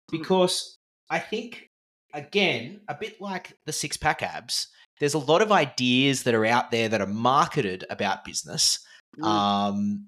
[0.09, 0.77] because
[1.09, 1.69] I think,
[2.13, 4.67] again, a bit like the six pack abs,
[5.01, 8.79] there's a lot of ideas that are out there that are marketed about business
[9.17, 9.25] Mm.
[9.25, 10.07] um,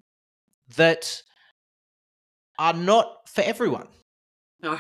[0.78, 1.24] that
[2.60, 3.88] are not for everyone.
[4.62, 4.80] no.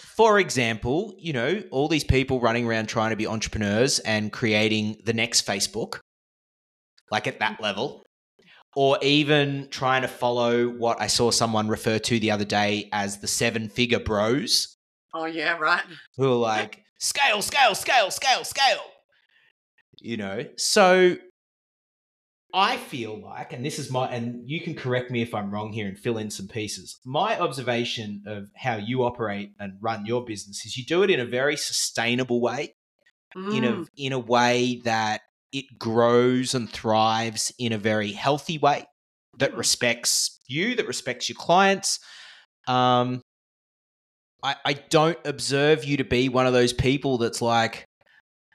[0.00, 4.96] For example, you know, all these people running around trying to be entrepreneurs and creating
[5.04, 5.98] the next Facebook,
[7.10, 8.02] like at that level,
[8.76, 13.18] or even trying to follow what I saw someone refer to the other day as
[13.18, 14.76] the seven figure bros,
[15.12, 15.82] Oh yeah, right.
[16.16, 18.84] who are like, scale, scale, scale, scale, scale.
[19.98, 21.16] You know, so
[22.52, 25.72] I feel like, and this is my, and you can correct me if I'm wrong
[25.72, 26.98] here and fill in some pieces.
[27.04, 31.20] My observation of how you operate and run your business is you do it in
[31.20, 32.74] a very sustainable way,
[33.34, 33.86] in Mm.
[33.86, 35.20] a in a way that
[35.52, 38.84] it grows and thrives in a very healthy way
[39.38, 39.58] that Mm.
[39.58, 42.00] respects you, that respects your clients.
[42.66, 43.22] Um,
[44.42, 47.84] I, I don't observe you to be one of those people that's like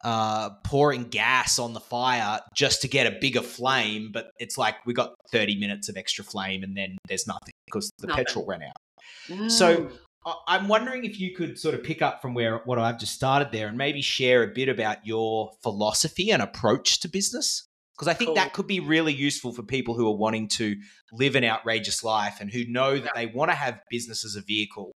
[0.05, 4.75] uh, pouring gas on the fire just to get a bigger flame, but it's like
[4.85, 8.25] we got 30 minutes of extra flame and then there's nothing because the Nothing.
[8.25, 9.51] petrol ran out.
[9.51, 9.99] So Mm.
[10.27, 13.13] I- I'm wondering if you could sort of pick up from where what I've just
[13.15, 17.65] started there and maybe share a bit about your philosophy and approach to business.
[17.95, 20.75] Because I think that could be really useful for people who are wanting to
[21.13, 24.41] live an outrageous life and who know that they want to have business as a
[24.41, 24.91] vehicle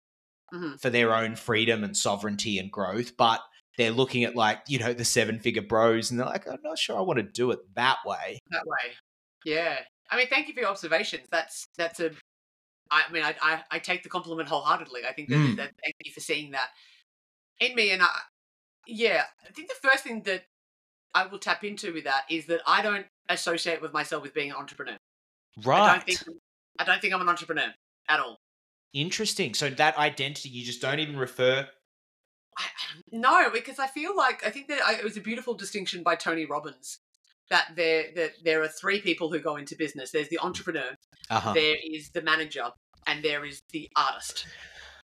[0.52, 0.80] Mhm.
[0.80, 3.40] for their own freedom and sovereignty and growth, but
[3.78, 6.78] they're looking at like, you know, the seven figure bros and they're like, I'm not
[6.78, 8.38] sure I want to do it that way.
[8.50, 8.92] that way.
[9.44, 9.76] Yeah.
[10.10, 11.26] I mean, thank you for your observations.
[11.30, 12.10] That's that's a.
[12.90, 15.02] I mean, I I, I take the compliment wholeheartedly.
[15.08, 15.56] I think that, Mm.
[15.56, 16.68] that thank you for seeing that
[17.60, 17.92] in me.
[17.92, 18.08] And I,
[18.86, 20.42] yeah, I think the first thing that
[21.14, 24.50] I will tap into with that is that I don't associate with myself with being
[24.50, 24.96] an entrepreneur.
[25.64, 25.80] Right.
[25.80, 26.20] I don't think
[26.80, 27.72] I don't think I'm an entrepreneur
[28.08, 28.38] at all.
[28.92, 29.54] Interesting.
[29.54, 31.68] So that identity, you just don't even refer.
[33.12, 36.16] No, because I feel like I think that I, it was a beautiful distinction by
[36.16, 36.98] Tony Robbins
[37.50, 40.10] that there that there are three people who go into business.
[40.10, 40.94] There's the entrepreneur,
[41.28, 41.52] Uh-huh.
[41.52, 42.70] there is the manager,
[43.06, 44.46] and there is the artist.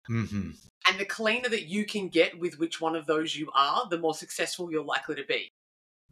[0.07, 0.51] hmm
[0.87, 3.97] And the cleaner that you can get with which one of those you are, the
[3.97, 5.49] more successful you're likely to be.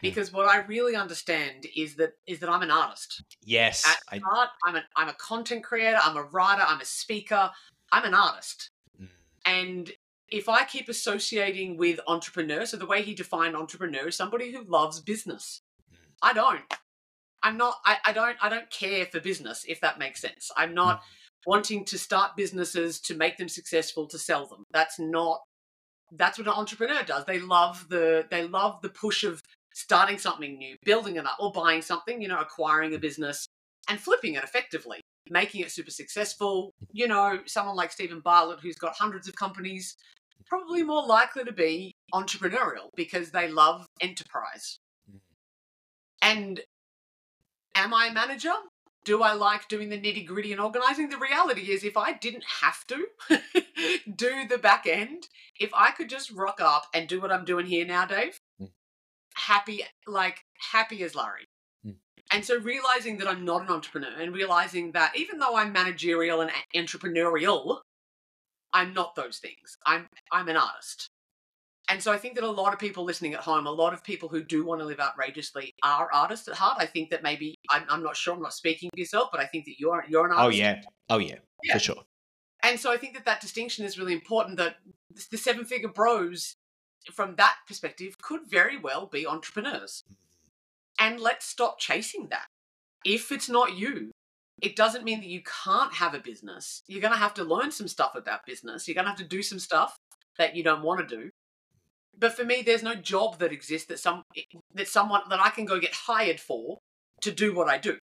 [0.02, 3.24] Because what I really understand is that is that I'm an artist.
[3.46, 3.88] Yes.
[3.88, 6.00] At I, heart, I'm a I'm a content creator.
[6.02, 6.64] I'm a writer.
[6.68, 7.50] I'm a speaker.
[7.92, 8.68] I'm an artist.
[9.02, 9.08] Mm.
[9.46, 9.92] And
[10.34, 14.64] if I keep associating with entrepreneur, so the way he defined entrepreneur is somebody who
[14.64, 15.62] loves business.
[15.94, 15.98] Mm.
[16.24, 16.62] I don't.
[17.44, 17.76] I'm not.
[17.86, 18.38] I, I don't.
[18.42, 19.64] I don't care for business.
[19.68, 20.50] If that makes sense.
[20.58, 21.02] I'm not
[21.46, 24.64] wanting to start businesses to make them successful to sell them.
[24.72, 25.42] That's not.
[26.12, 27.26] That's what an entrepreneur does.
[27.26, 28.26] They love the.
[28.32, 29.40] They love the push of
[29.76, 32.22] starting something new, building it up, or buying something.
[32.22, 33.46] You know, acquiring a business.
[33.90, 36.72] and flipping it effectively, making it super successful.
[36.92, 39.96] You know, someone like Steven Bartlett, who's got hundreds of companies,
[40.46, 44.80] probably more likely to be entrepreneurial because they love enterprise.
[45.12, 45.20] Mm.
[46.22, 46.62] And
[47.76, 48.54] am I a manager?
[49.06, 51.10] Do I like doing the nitty gritty and organizing?
[51.10, 53.06] The reality is, if I didn't have to
[54.16, 55.28] do the back end,
[55.60, 58.70] if I could just rock up and do what I'm doing here now, Dave, mm.
[59.34, 61.48] happy, like happy as Larry.
[61.86, 61.96] Mm.
[62.32, 66.40] And so realizing that I'm not an entrepreneur and realizing that even though I'm managerial
[66.40, 67.80] and entrepreneurial,
[68.74, 69.78] I'm not those things.
[69.86, 71.10] I'm I'm an artist.
[71.90, 74.04] And so I think that a lot of people listening at home, a lot of
[74.04, 76.78] people who do want to live outrageously are artists at heart.
[76.80, 78.34] I think that maybe I'm, I'm not sure.
[78.34, 80.62] I'm not speaking for yourself, but I think that you're you're an oh, artist.
[80.62, 81.74] Oh yeah, oh yeah, yeah.
[81.74, 82.04] for sure.
[82.64, 84.58] And so I think that that distinction is really important.
[84.58, 84.78] That
[85.30, 86.56] the seven figure bros,
[87.12, 90.04] from that perspective, could very well be entrepreneurs.
[90.06, 90.16] Mm-hmm.
[91.06, 92.46] And let's stop chasing that.
[93.04, 94.12] If it's not you,
[94.64, 96.84] it doesn't mean that you can't have a business.
[96.88, 98.88] You're going to have to learn some stuff about business.
[98.88, 99.96] You're going to have to do some stuff
[100.38, 101.30] that you don't want to do
[102.18, 104.24] but for me, there's no job that exists that some
[104.74, 106.78] that someone that I can go get hired for
[107.22, 107.98] to do what I do.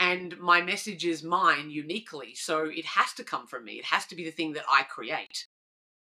[0.00, 3.72] And my message is mine uniquely, so it has to come from me.
[3.74, 5.46] It has to be the thing that I create.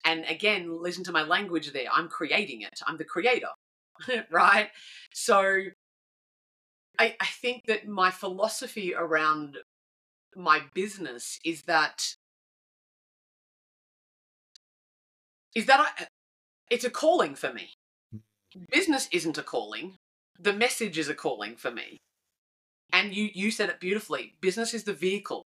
[0.04, 1.86] And again, listen to my language there.
[1.92, 2.80] I'm creating it.
[2.86, 3.48] I'm the creator,
[4.30, 4.68] right?
[5.14, 5.62] So
[6.98, 9.56] I, I think that my philosophy around
[10.36, 12.16] my business is that
[15.54, 16.06] is that I,
[16.70, 17.70] it's a calling for me.
[18.14, 18.20] Mm.
[18.70, 19.96] Business isn't a calling.
[20.38, 21.96] The message is a calling for me.
[22.92, 24.34] And you you said it beautifully.
[24.40, 25.42] Business is the vehicle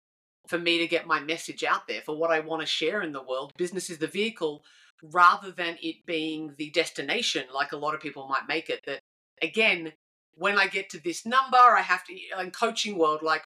[0.47, 3.12] for me to get my message out there for what I want to share in
[3.12, 3.52] the world.
[3.58, 4.63] Business is the vehicle
[5.04, 9.00] rather than it being the destination like a lot of people might make it that
[9.41, 9.93] again
[10.34, 13.43] when I get to this number I have to in coaching world like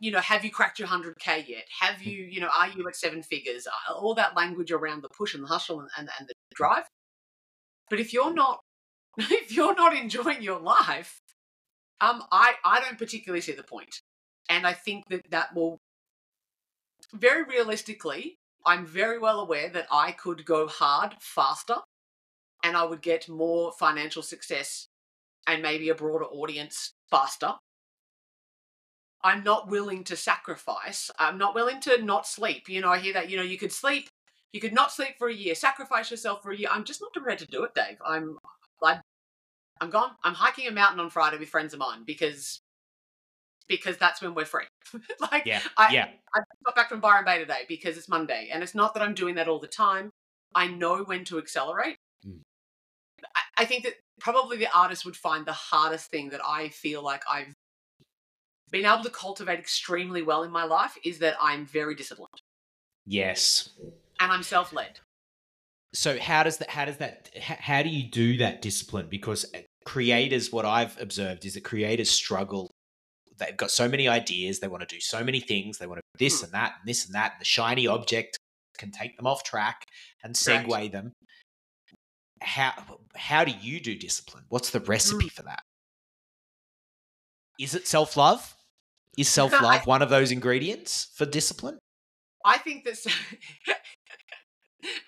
[0.00, 1.64] you know, have you cracked your 100K yet?
[1.80, 2.06] Have mm.
[2.06, 3.66] you, you know, are you at seven figures?
[3.66, 6.84] Uh, all that language around the push and the hustle and, and, and the drive.
[7.90, 8.60] But if you're not,
[9.18, 11.20] if you're not enjoying your life,
[12.00, 14.00] um, I, I don't particularly see the point.
[14.48, 15.78] And I think that that will,
[17.12, 21.76] very realistically, I'm very well aware that I could go hard faster
[22.62, 24.86] and I would get more financial success
[25.46, 27.54] and maybe a broader audience faster
[29.24, 31.10] I'm not willing to sacrifice.
[31.18, 32.68] I'm not willing to not sleep.
[32.68, 34.08] You know, I hear that, you know, you could sleep,
[34.52, 36.68] you could not sleep for a year, sacrifice yourself for a year.
[36.70, 37.96] I'm just not prepared to do it, Dave.
[38.04, 38.38] I'm
[38.82, 39.00] like
[39.80, 40.12] I'm gone.
[40.22, 42.60] I'm hiking a mountain on Friday with friends of mine because
[43.66, 44.66] because that's when we're free.
[45.32, 46.08] like yeah, I, yeah.
[46.34, 48.50] I got back from Byron Bay today because it's Monday.
[48.52, 50.10] And it's not that I'm doing that all the time.
[50.54, 51.96] I know when to accelerate.
[52.26, 52.40] Mm.
[53.34, 57.02] I, I think that probably the artist would find the hardest thing that I feel
[57.02, 57.53] like I've
[58.74, 62.42] been able to cultivate extremely well in my life is that I'm very disciplined.
[63.06, 63.70] Yes.
[64.18, 64.98] And I'm self-led.
[65.94, 69.46] So how does that how does that how do you do that discipline because
[69.84, 72.72] creators what I've observed is that creators struggle
[73.38, 76.18] they've got so many ideas, they want to do so many things, they want to
[76.18, 76.44] do this mm.
[76.44, 77.32] and that and this and that.
[77.34, 78.36] And the shiny object
[78.76, 79.86] can take them off track
[80.24, 81.12] and segue them.
[82.42, 82.72] How
[83.14, 84.44] how do you do discipline?
[84.48, 85.32] What's the recipe mm.
[85.32, 85.62] for that?
[87.60, 88.53] Is it self love?
[89.16, 91.78] Is self love one of those ingredients for discipline?
[92.44, 92.98] I think that.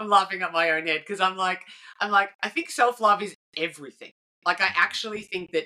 [0.00, 1.60] I'm laughing at my own head because I'm like,
[2.00, 4.12] I'm like, I think self love is everything.
[4.44, 5.64] Like, I actually think that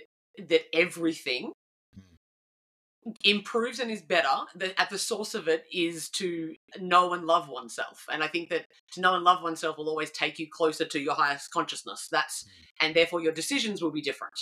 [0.48, 1.52] that everything
[1.94, 3.10] hmm.
[3.24, 4.28] improves and is better.
[4.56, 8.48] That at the source of it is to know and love oneself, and I think
[8.50, 12.08] that to know and love oneself will always take you closer to your highest consciousness.
[12.10, 12.86] That's hmm.
[12.86, 14.34] and therefore your decisions will be different.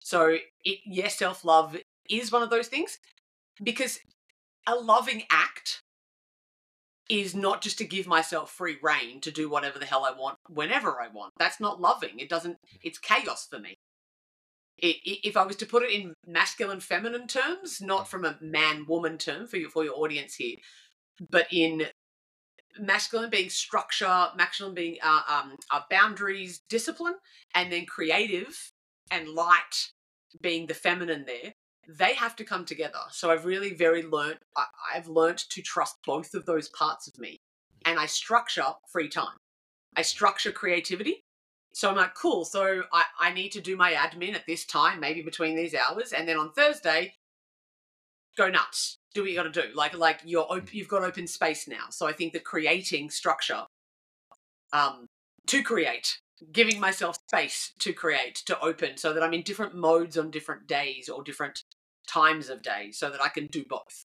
[0.00, 1.76] So, it, yes, self love
[2.08, 2.98] is one of those things
[3.62, 4.00] because
[4.66, 5.82] a loving act
[7.10, 10.38] is not just to give myself free rein to do whatever the hell I want
[10.48, 11.32] whenever I want.
[11.38, 12.18] That's not loving.
[12.18, 13.74] It doesn't, it's chaos for me.
[14.78, 18.86] It, if I was to put it in masculine feminine terms, not from a man
[18.88, 20.56] woman term for your, for your audience here,
[21.30, 21.84] but in
[22.78, 27.14] masculine being structure, masculine being uh, um, uh, boundaries, discipline,
[27.54, 28.72] and then creative
[29.10, 29.90] and light
[30.40, 31.53] being the feminine there,
[31.88, 32.98] they have to come together.
[33.10, 34.38] So I've really very learned,
[34.94, 37.38] I've learned to trust both of those parts of me.
[37.84, 39.36] And I structure free time.
[39.96, 41.22] I structure creativity.
[41.74, 42.44] So I'm like, cool.
[42.44, 46.12] So I, I need to do my admin at this time, maybe between these hours.
[46.12, 47.14] And then on Thursday,
[48.36, 48.96] go nuts.
[49.12, 49.74] Do what you got to do.
[49.74, 51.86] Like, like you're op- you've got open space now.
[51.90, 53.64] So I think that creating structure
[54.72, 55.06] um,
[55.46, 56.18] to create
[56.52, 60.66] giving myself space to create, to open, so that I'm in different modes on different
[60.66, 61.62] days or different
[62.08, 64.04] times of day so that I can do both.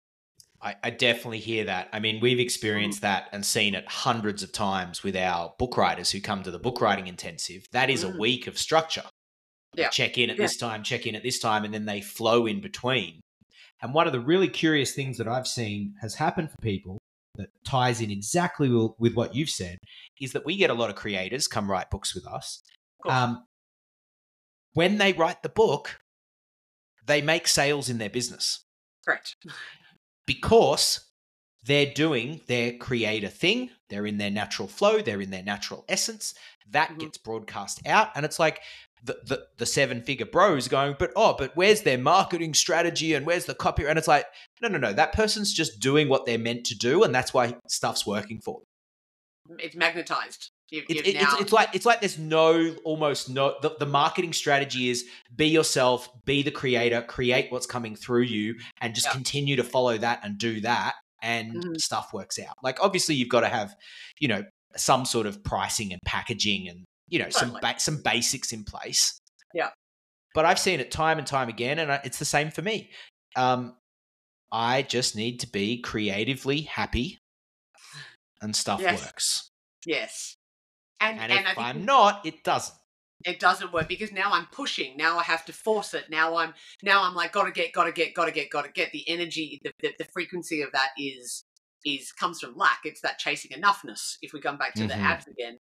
[0.62, 1.88] I, I definitely hear that.
[1.94, 6.12] I mean, we've experienced that and seen it hundreds of times with our book writers
[6.12, 7.66] who come to the book writing intensive.
[7.72, 8.16] That is Mm.
[8.16, 9.06] a week of structure.
[9.74, 9.90] Yeah.
[9.90, 10.44] Check in at Yeah.
[10.44, 13.22] this time, check in at this time, and then they flow in between.
[13.82, 16.99] And one of the really curious things that I've seen has happened for people
[17.40, 18.70] that ties in exactly
[19.00, 19.78] with what you've said
[20.22, 22.62] is that we get a lot of creators come write books with us.
[23.08, 23.46] Um,
[24.74, 26.00] when they write the book,
[27.06, 28.64] they make sales in their business
[29.06, 29.36] Correct.
[30.26, 31.06] because
[31.64, 33.70] they're doing their creator thing.
[33.90, 35.02] They're in their natural flow.
[35.02, 36.34] They're in their natural essence.
[36.70, 37.00] That Mhm.
[37.00, 38.62] gets broadcast out, and it's like
[39.04, 43.26] the, the the seven figure bros going, but oh, but where's their marketing strategy and
[43.26, 43.86] where's the copy?
[43.86, 44.26] And it's like,
[44.62, 44.93] no, no, no.
[44.93, 48.60] That person's just doing what they're meant to do, and that's why stuff's working for
[49.47, 49.58] them.
[49.60, 50.52] It's magnetized.
[50.70, 53.76] You've, It, you've it- now, it's, it's like it's like there's no almost no the,
[53.80, 58.93] the marketing strategy is be yourself, be the creator, create what's coming through you, and
[58.93, 59.14] just Yeah.
[59.14, 60.93] continue to follow that and do that,
[61.24, 61.78] and Mhm.
[61.82, 62.56] stuff works out.
[62.62, 63.74] Like obviously you've got to have,
[64.20, 64.43] you know,
[64.76, 69.20] some sort of pricing and packaging and you know some ba- some basics in place.
[69.53, 69.70] Yeah.
[70.36, 72.91] But I've seen it time and time again, and I, it's the same for me.
[73.36, 73.76] Um,
[74.51, 77.20] I just need to be creatively happy,
[78.41, 79.03] and stuff Yes.
[79.05, 79.49] works.
[79.86, 80.36] yes.
[81.01, 82.76] And, And, and, if I'm not, it doesn't.
[83.26, 84.97] it doesn't work because now I'm pushing.
[84.97, 86.10] Now I have to force it.
[86.10, 86.53] Now I'm
[86.84, 88.91] now I'm like gotta get, gotta get, gotta get, gotta get.
[88.91, 91.43] The energy, the, the, the frequency of that is
[91.86, 92.80] is comes from lack.
[92.84, 94.18] It's that chasing enoughness.
[94.22, 95.03] If we come back to the Mhm.
[95.03, 95.57] abs again,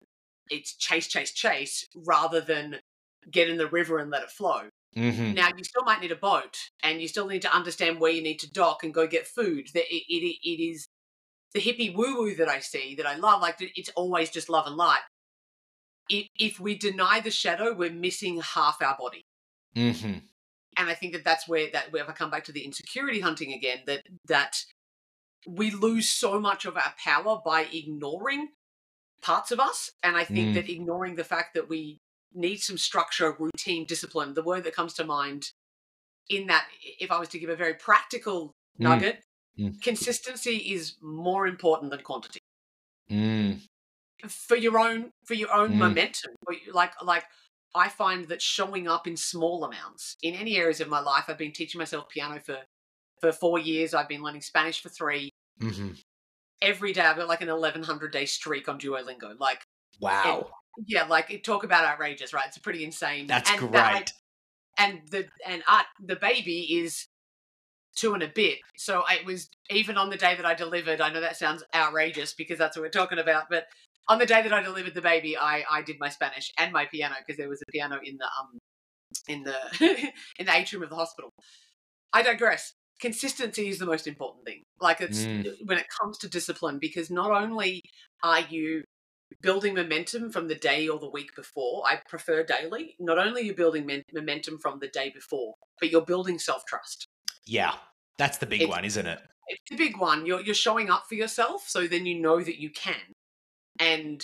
[0.50, 2.78] it's chase, chase, chase rather than
[3.32, 4.70] get in the river and let it flow.
[4.96, 5.34] Mm-hmm.
[5.34, 8.22] Now you still might need a boat, and you still need to understand where you
[8.22, 9.68] need to dock and go get food.
[9.74, 10.88] That it, it, it is
[11.54, 13.42] the hippie woo woo that I see that I love.
[13.42, 15.02] Like it's always just love and light.
[16.10, 19.24] If if we deny the shadow, we're missing half our body,
[19.76, 20.20] Mm-hmm.
[20.78, 23.20] and I think that that's where that where if I come back to the insecurity
[23.20, 24.56] hunting again, that that
[25.48, 28.50] we lose so much of our power by ignoring
[29.26, 30.54] parts of us, and I think Mm.
[30.56, 31.98] that ignoring the fact that we
[32.34, 34.34] need some structure, routine, discipline.
[34.34, 35.42] The word that comes to mind
[36.30, 36.68] in that,
[37.00, 38.40] if I was to give a very practical
[38.80, 38.84] Mm.
[38.90, 39.18] nugget,
[39.58, 39.82] Mm.
[39.82, 42.40] consistency is more important than quantity
[43.10, 43.62] Mm.
[44.28, 45.78] for your own for your own Mm.
[45.86, 46.32] momentum.
[46.80, 47.26] Like like
[47.74, 51.26] I find that showing up in small amounts in any areas of my life.
[51.28, 52.60] I've been teaching myself piano for
[53.22, 53.94] for four years.
[53.94, 55.30] I've been learning Spanish for three.
[55.60, 55.94] Mm-hmm.
[56.62, 59.40] Every day I've got like an eleven hundred day streak on Duolingo.
[59.40, 59.62] Like
[60.00, 60.48] Wow,
[60.86, 62.48] yeah, like talk about outrageous, right?
[62.48, 63.28] It's pretty insane.
[63.28, 63.72] that's And great.
[63.74, 64.12] that-
[64.78, 67.08] and the and art the baby is
[67.96, 68.60] two and a bit.
[68.76, 71.00] So it was even on the day that I delivered.
[71.00, 73.68] I know that sounds outrageous because that's what we're talking about, but
[74.10, 76.86] on the day that I delivered the baby, I I did my Spanish and my
[76.86, 78.58] piano because there was a piano in the um
[79.30, 81.30] in the in the atrium of the hospital.
[82.12, 82.74] I digress.
[83.00, 84.64] Consistency is the most important thing.
[84.80, 85.66] Like it's Mm.
[85.66, 87.82] when it comes to discipline because not only
[88.24, 88.84] are you
[89.42, 91.84] building momentum from the day or the week before.
[91.86, 92.96] I prefer daily.
[93.00, 96.64] Not only are you building men- momentum from the day before, but you're building self
[96.66, 97.08] trust.
[97.46, 97.76] yeah,
[98.18, 99.20] that's the big It's- one, isn't it?
[99.48, 100.26] It's the big one.
[100.26, 103.14] You're you're showing up for yourself, so then you know that you can,
[103.80, 104.24] and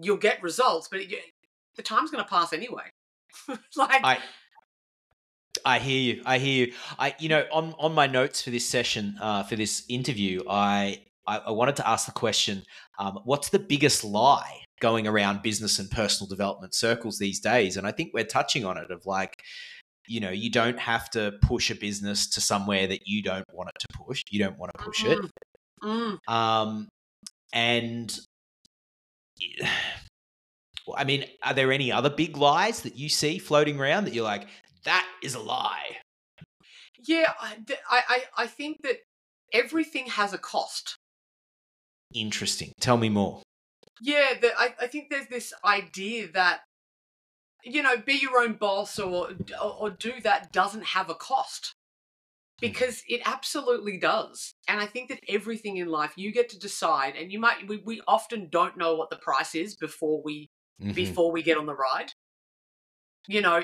[0.00, 0.88] you'll get results.
[0.90, 1.12] But it,
[1.76, 2.90] the time's going to pass anyway.
[3.76, 4.18] like I
[5.64, 6.22] I hear you.
[6.24, 6.72] I hear you.
[6.98, 11.02] I you know on on my notes for this session uh, for this interview, I,
[11.26, 12.62] I I wanted to ask the question:
[12.98, 17.76] um, What's the biggest lie going around business and personal development circles these days?
[17.76, 19.42] And I think we're touching on it of like.
[20.10, 23.68] You know, you don't have to push a business to somewhere that you don't want
[23.68, 24.22] it to push.
[24.30, 25.18] You don't want to push it.
[25.82, 26.32] Mm, mm.
[26.32, 26.88] Um,
[27.52, 28.18] and
[30.96, 34.24] I mean, are there any other big lies that you see floating around that you're
[34.24, 34.46] like,
[34.84, 35.98] that is a lie?
[37.06, 37.56] yeah, I,
[37.90, 38.96] I I think that
[39.52, 40.96] everything has a cost.
[42.14, 42.72] Interesting.
[42.80, 43.42] Tell me more.
[44.00, 46.60] Yeah, the, I, I think there's this idea that
[47.64, 49.30] you know, be your own boss or,
[49.62, 51.72] or or do that doesn't have a cost
[52.60, 54.52] because it absolutely does.
[54.68, 57.78] And I think that everything in life you get to decide, and you might we,
[57.78, 60.48] we often don't know what the price is before we
[60.80, 60.94] Mhm.
[60.94, 62.12] before we get on the ride.
[63.26, 63.62] You know,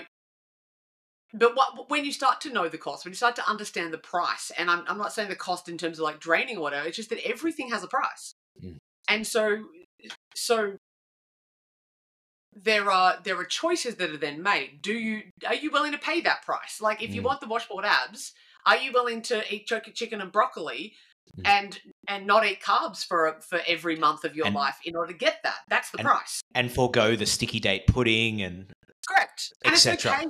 [1.37, 3.99] but what when you start to know the cost, when you start to understand the
[3.99, 6.87] price, and I'm I'm not saying the cost in terms of like draining or whatever,
[6.87, 8.33] it's just that everything has a price.
[8.63, 8.77] Mm.
[9.09, 9.65] And so
[10.35, 10.77] so
[12.55, 14.81] there are there are choices that are then made.
[14.81, 16.81] Do you are you willing to pay that price?
[16.81, 17.25] Like if you Mm.
[17.25, 18.33] want the washboard abs,
[18.65, 20.95] are you willing to eat turkey chicken and broccoli
[21.39, 21.43] Mm.
[21.47, 25.13] and and not eat carbs for for every month of your And- life in order
[25.13, 25.65] to get that?
[25.69, 26.43] That's the and- price.
[26.55, 28.71] And forego the sticky date pudding and
[29.09, 29.53] Correct.
[29.65, 30.17] And it's etc.
[30.17, 30.27] okay.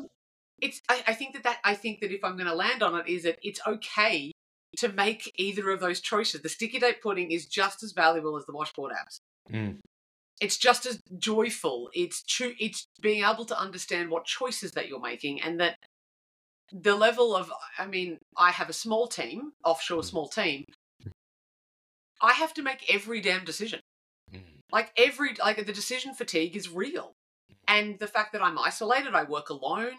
[0.64, 2.98] It's I, I think that that I think that if I'm going to land on
[2.98, 4.32] it, is that it's okay
[4.78, 6.40] to make either of those choices.
[6.40, 9.18] The sticky date pudding is just as valuable as the washboard apps.
[9.52, 9.78] Mm.
[10.40, 11.90] It's just as joyful.
[11.92, 12.54] It's true.
[12.58, 15.76] It's being able to understand what choices that you're making, and that
[16.72, 17.52] the level of.
[17.78, 20.04] I mean, I have a small team, offshore Mm.
[20.06, 20.64] small team.
[22.22, 23.80] I have to make every damn decision.
[24.32, 24.40] Mm.
[24.72, 27.12] Like every like the decision fatigue is real.
[27.66, 29.94] And the fact that I'm isolated, I work alone,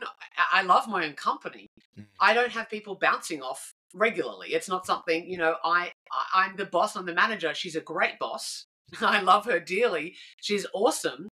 [0.54, 1.68] I, love my own company.
[1.98, 2.06] Mm.
[2.20, 4.50] I don't have people bouncing off regularly.
[4.50, 7.54] It's not something, you know, I, I I'm the boss, I'm the manager.
[7.54, 8.66] She's a great boss.
[9.02, 10.16] I love her dearly.
[10.42, 11.28] She's awesome.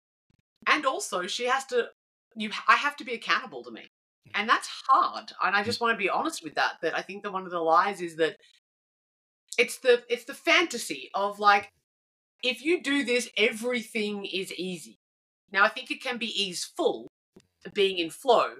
[0.68, 1.89] And also she has to
[2.36, 3.88] you I have to be accountable to me.
[4.34, 5.32] And that's hard.
[5.43, 7.51] And I just want to be honest with that that I think that one of
[7.51, 8.38] the lies is that
[9.57, 11.70] it's the it's the fantasy of like
[12.43, 14.97] if you do this everything is easy
[15.54, 17.08] now i think it can be easeful
[17.74, 18.56] being in flow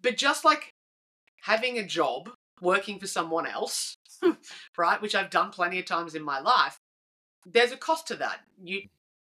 [0.00, 0.70] but just like
[1.42, 2.30] having a job
[2.60, 3.96] working for someone else
[4.78, 6.78] right which i've done plenty of times in my life
[7.44, 8.82] there's a cost to that you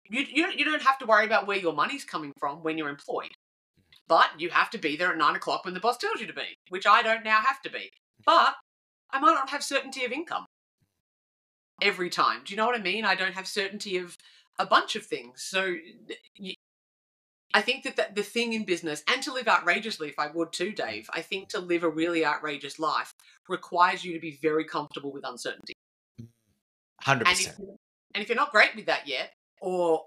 [0.09, 3.31] you you don't, have to worry about where your money's coming from when you're employed
[4.09, 6.33] but you have to be there at nine o'clock when the boss tells you to
[6.33, 7.89] be which i don't now have to be
[8.27, 8.55] but
[9.13, 10.47] I might not have certainty of income
[11.83, 12.43] every time.
[12.45, 13.05] Do you know what I mean?
[13.05, 14.17] I don't have certainty of
[14.61, 15.43] a bunch of things.
[15.43, 15.75] So
[16.37, 16.55] you,
[17.53, 20.53] I think that, that the thing in business, and to live outrageously, if I would
[20.53, 20.77] too, mm.
[20.77, 23.13] Dave, I think to live a really outrageous life
[23.49, 25.75] requires you to be very comfortable with uncertainty.
[26.21, 26.29] Mm.
[27.03, 27.69] Hundred And if, percent.
[28.15, 30.05] and if you're not great with that yet, or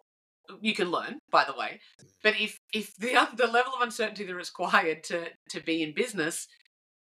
[0.62, 1.80] you can learn, by the way,
[2.22, 5.94] but if if the the level of uncertainty that is required to to be in
[5.94, 6.48] business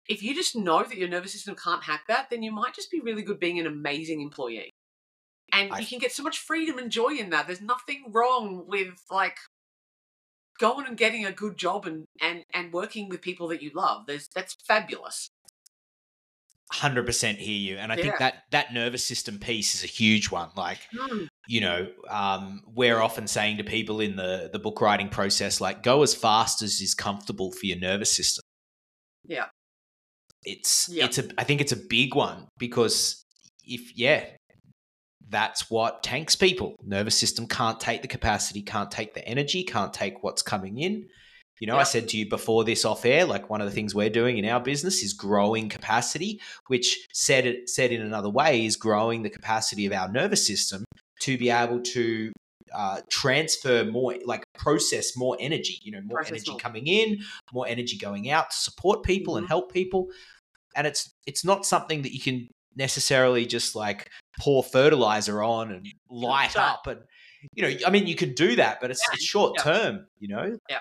[0.10, 2.90] if you just know that your nervous system can't hack that, then you might just
[2.90, 4.72] be really good being an amazing employee.
[5.52, 7.48] And I- you can get so much freedom and joy in that.
[7.48, 9.38] There's nothing wrong with like
[10.60, 14.06] going and getting a good job and and and working with people that you love.
[14.08, 15.30] There's that's fabulous.
[16.72, 20.30] Hundred percent hear you, and I think that that nervous system piece is a huge
[20.30, 20.52] one.
[20.56, 25.10] Like Mm, you know, um, we're often saying to people in the the book writing
[25.10, 28.44] process, like go as fast as is comfortable for your nervous system.
[29.26, 29.48] Yeah.
[30.44, 31.06] It's Yeah.
[31.06, 33.24] it's a I think it's a big one because
[33.64, 34.26] if yeah,
[35.30, 36.76] that's what tanks people.
[36.84, 41.08] Nervous system can't take the capacity, can't take the energy, can't take what's coming in.
[41.60, 43.94] You know, I said to you before this off air, like one of the things
[43.94, 48.66] we're doing in our business is growing capacity, which said it said in another way
[48.66, 50.86] is growing the capacity of our nervous system
[51.22, 52.32] to be able to
[52.74, 55.80] uh, transfer more, like process more energy.
[55.84, 56.60] You know, more Process energy more.
[56.60, 57.20] coming in,
[57.52, 59.50] more energy going out to support people and Mhm.
[59.50, 60.08] help people.
[60.78, 64.10] And it's it's not something that you can necessarily just like
[64.40, 66.66] pour fertilizer on and light Right.
[66.66, 67.02] up and
[67.54, 69.64] you know i mean you could do that but it's, Yeah, it's short yeah.
[69.64, 70.80] term you know Yeah.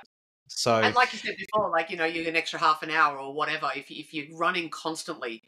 [0.49, 2.91] so And like you said before, like you know, you get an extra half an
[2.91, 5.43] hour or whatever if if you're running constantly.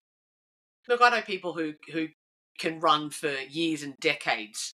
[0.89, 2.09] Look, I know people who who
[2.59, 4.73] can run for years and decades,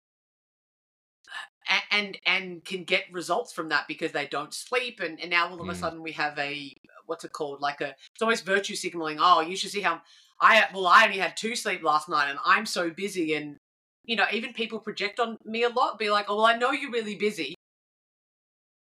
[1.91, 5.61] and and can get results from that because they don't sleep, and, and now all
[5.61, 5.77] of a Mm.
[5.77, 6.73] sudden we have a
[7.07, 7.61] what's it called?
[7.61, 9.19] Like a it's almost virtue signaling.
[9.21, 10.03] Oh, you should see how
[10.41, 13.57] I well I only had two sleep last night, and I'm so busy, and
[14.05, 16.73] you know even people project on me a lot, be like, oh well, I know
[16.73, 17.55] you're really busy,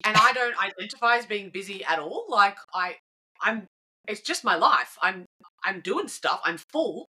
[0.04, 2.26] and I don't identify as being busy at all.
[2.28, 2.96] Like I,
[3.40, 3.66] I'm.
[4.08, 4.96] It's just my life.
[5.02, 5.26] I'm.
[5.64, 6.40] I'm doing stuff.
[6.44, 7.06] I'm full,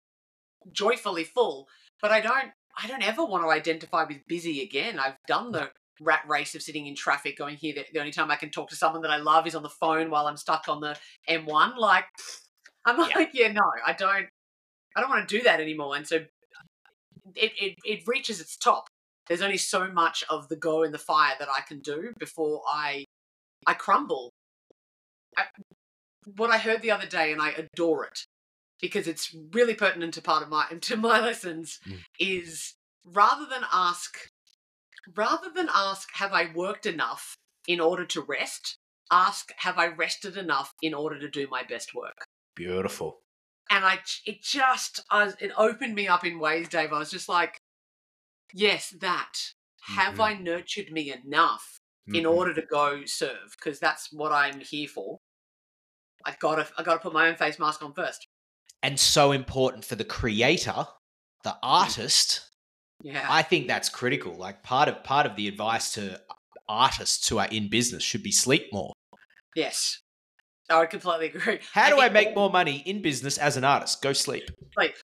[0.72, 1.68] joyfully full.
[2.00, 2.50] But I don't.
[2.78, 4.98] I don't ever want to identify with busy again.
[4.98, 5.70] I've done the
[6.00, 7.74] rat race of sitting in traffic, going here.
[7.74, 9.68] The, the only time I can talk to someone that I love is on the
[9.68, 10.96] phone while I'm stuck on the
[11.28, 11.76] M1.
[11.78, 12.04] Like,
[12.86, 13.16] I'm Yeah.
[13.16, 14.28] like, yeah, no, I don't.
[14.96, 15.96] I don't want to do that anymore.
[15.96, 16.16] And so,
[17.34, 18.88] it it it reaches its top
[19.28, 22.62] there's only so much of the go in the fire that I can do before
[22.70, 23.04] I
[23.66, 24.30] I crumble.
[25.36, 25.44] I,
[26.36, 28.26] what I heard the other day, and I adore it
[28.80, 32.02] because it's really pertinent to part of my to my lessons, Mm.
[32.20, 32.74] is
[33.04, 34.16] rather than ask,
[35.16, 38.78] rather than ask, have I worked enough in order to rest?
[39.10, 42.26] Ask, have I rested enough in order to do my best work?
[42.56, 43.20] Beautiful
[43.70, 46.92] and I it just I, it opened me up in ways, Dave.
[46.92, 47.58] I was just like,
[48.52, 49.32] yes, that
[49.82, 50.20] have Mhm.
[50.20, 51.78] I nurtured me enough
[52.12, 52.30] in Mhm.
[52.36, 55.18] order to go serve because that's what I'm here for.
[56.24, 58.26] I gotta I gotta put my own face mask on first.
[58.82, 60.86] and so important for the creator
[61.44, 62.50] the artist
[63.02, 66.20] Yeah, i think that's critical like part of part of the advice to
[66.68, 68.92] artists who are in business should be sleep more
[69.54, 70.02] yes,
[70.68, 71.60] I would completely agree.
[71.72, 74.94] how do i make more money in business as an artist go sleep sleep?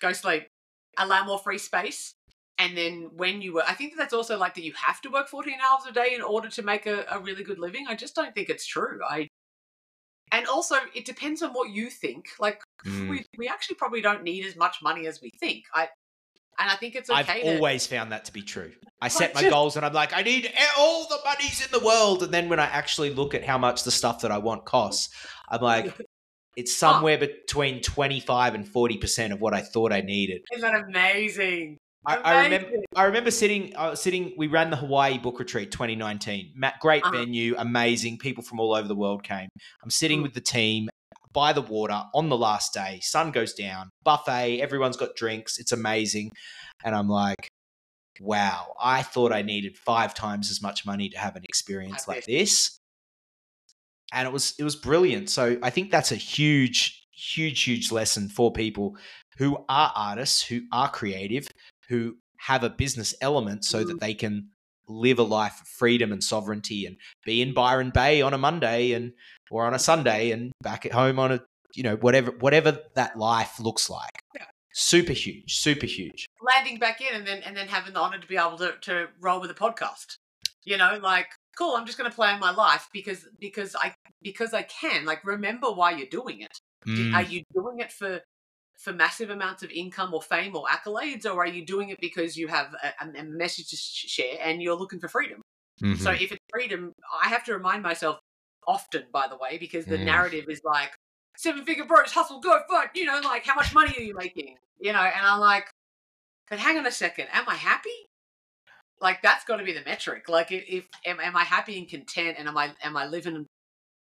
[0.00, 0.48] Go sleep.
[0.98, 2.14] Allow more free space.
[2.58, 5.10] And then when you work, I think that that's also like that you have to
[5.10, 7.86] work 14 hours a day in order to make a, a really good living.
[7.88, 8.98] I just don't think it's true.
[9.08, 9.28] I
[10.32, 12.28] and also it depends on what you think.
[12.38, 13.10] Like Mm.
[13.10, 15.64] we we actually probably don't need as much money as we think.
[15.74, 15.88] I
[16.58, 18.72] and I think it's okay I've to always found that to be true.
[19.00, 21.84] I set my just- goals and I'm like, I need all the monies in the
[21.84, 22.22] world.
[22.22, 25.14] And then when I actually look at how much the stuff that I want costs,
[25.48, 25.94] I'm like,
[26.56, 30.40] it's somewhere between 25 and 40% of what I thought I needed.
[30.52, 31.78] Isn't that amazing?
[32.06, 35.70] I, I remember I remember sitting I was sitting we ran the Hawaii book retreat
[35.72, 36.52] 2019.
[36.56, 37.18] Ma- Great Uh-huh.
[37.18, 38.18] venue, amazing.
[38.18, 39.48] People from all over the world came.
[39.82, 40.22] I'm sitting Mm.
[40.22, 40.88] with the team
[41.38, 42.98] by the water on the last day.
[43.00, 45.56] Sun goes down, buffet, everyone's got drinks.
[45.60, 46.32] It's amazing.
[46.84, 47.48] And I'm like,
[48.20, 52.24] wow, I thought I needed five times as much money to have an experience like
[52.24, 52.80] this.
[54.12, 55.30] And it was it was brilliant.
[55.30, 58.96] So I think that's a huge, huge, huge lesson for people
[59.36, 61.46] who are artists, who are creative,
[61.88, 64.00] who have a business element so that mm.
[64.00, 64.48] they can
[64.88, 68.92] live a life of freedom and sovereignty and be in Byron Bay on a Monday
[68.92, 69.12] and
[69.50, 71.40] or on a Sunday and back at home on a
[71.74, 74.22] you know whatever whatever that life looks like.
[74.34, 74.44] Yeah.
[74.74, 76.26] Super huge, super huge.
[76.40, 79.06] landing back in and then and then having the honor to be able to, to
[79.20, 80.16] roll with a podcast
[80.64, 81.26] you know like
[81.56, 85.24] cool i'm just going to plan my life because because i because i can like
[85.24, 87.12] remember why you're doing it Mm.
[87.14, 88.20] are you doing it for
[88.78, 92.36] for massive amounts of income or fame or accolades or are you doing it because
[92.36, 95.40] you have a, a- message to share and you're looking for freedom?
[95.82, 96.02] Mm-hmm.
[96.02, 98.18] so if it's freedom i have to remind myself
[98.66, 100.06] often by the way because the Mm.
[100.06, 100.90] narrative is like
[101.36, 104.56] seven figure bros hustle go fight you know like how much money are you making?
[104.80, 105.70] You know and i'm like
[106.50, 108.08] but hang on a second am i happy?
[109.00, 110.28] Like that's got to be the metric.
[110.28, 113.46] Like if, if am, am i happy and content and am i am i living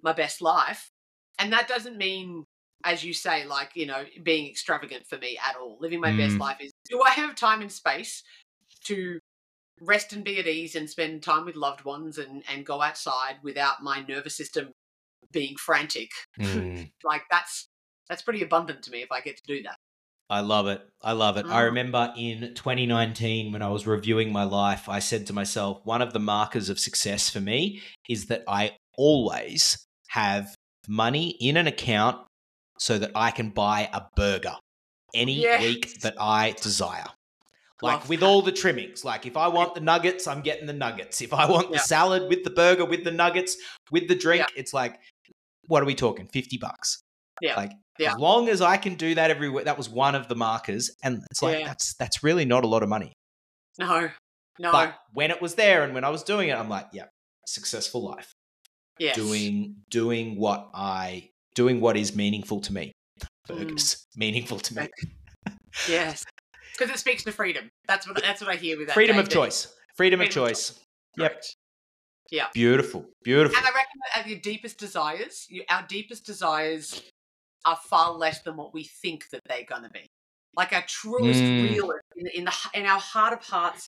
[0.01, 0.89] my best life?
[1.37, 2.43] And that doesn't mean
[2.83, 6.37] as you say like you know being extravagant for me at all living my best
[6.37, 6.39] Mm.
[6.39, 8.23] life is do i have time and space
[8.83, 9.19] to
[9.81, 13.37] rest and be at ease and spend time with loved ones and and go outside
[13.43, 14.71] without my nervous system
[15.31, 16.91] being frantic Mm.
[17.03, 17.67] like that's
[18.09, 19.77] that's pretty abundant to me if i get to do that
[20.29, 20.81] I love it.
[21.01, 21.45] I love it.
[21.47, 21.65] I Mm.
[21.67, 26.11] remember in 2019 when I was reviewing my life, I said to myself, one of
[26.11, 30.53] the markers of success for me is that I always have
[30.87, 32.26] money in an account
[32.79, 34.55] so that I can buy a burger
[35.13, 35.61] any Yes.
[35.61, 37.05] week that I desire.
[37.81, 38.25] Like Love with that.
[38.25, 39.05] all the trimmings.
[39.05, 41.21] Like if I want the nuggets, I'm getting the nuggets.
[41.21, 43.55] If I want the salad with the burger, with the nuggets,
[43.91, 44.99] with the drink, it's like,
[45.67, 46.27] what are we talking?
[46.27, 46.99] 50 bucks.
[47.41, 47.55] Yeah.
[47.55, 48.13] Like Yeah.
[48.13, 50.89] as long as I can do that every week, that was one of the markers.
[51.03, 51.67] And it's like, Yeah.
[51.67, 53.13] that's that's really not a lot of money.
[53.77, 54.09] no
[54.59, 57.05] no But when it was there and when I was doing it, I'm like, yeah,
[57.45, 58.31] successful life.
[58.97, 62.91] yes Doing doing what I doing what is meaningful to me.
[63.49, 63.57] Mm.
[63.57, 64.05] Burgers.
[64.15, 64.87] Meaningful to me.
[65.89, 66.23] yes
[66.73, 69.25] because it speaks to freedom that's what that's what i hear with that Freedom Dave,
[69.25, 69.73] of choice.
[69.95, 70.79] Freedom of Freedom of choice.
[71.17, 71.31] Yep.
[71.31, 71.55] Correct.
[72.53, 73.05] Beautiful.
[73.23, 73.57] Beautiful.
[73.57, 77.01] And I reckon that our- your deepest desires, our deepest desires
[77.65, 80.05] are far less than what we think that they're going to be.
[80.55, 81.69] Like our truest, Mm.
[81.69, 83.87] realest, in, in, the, in our heart of hearts,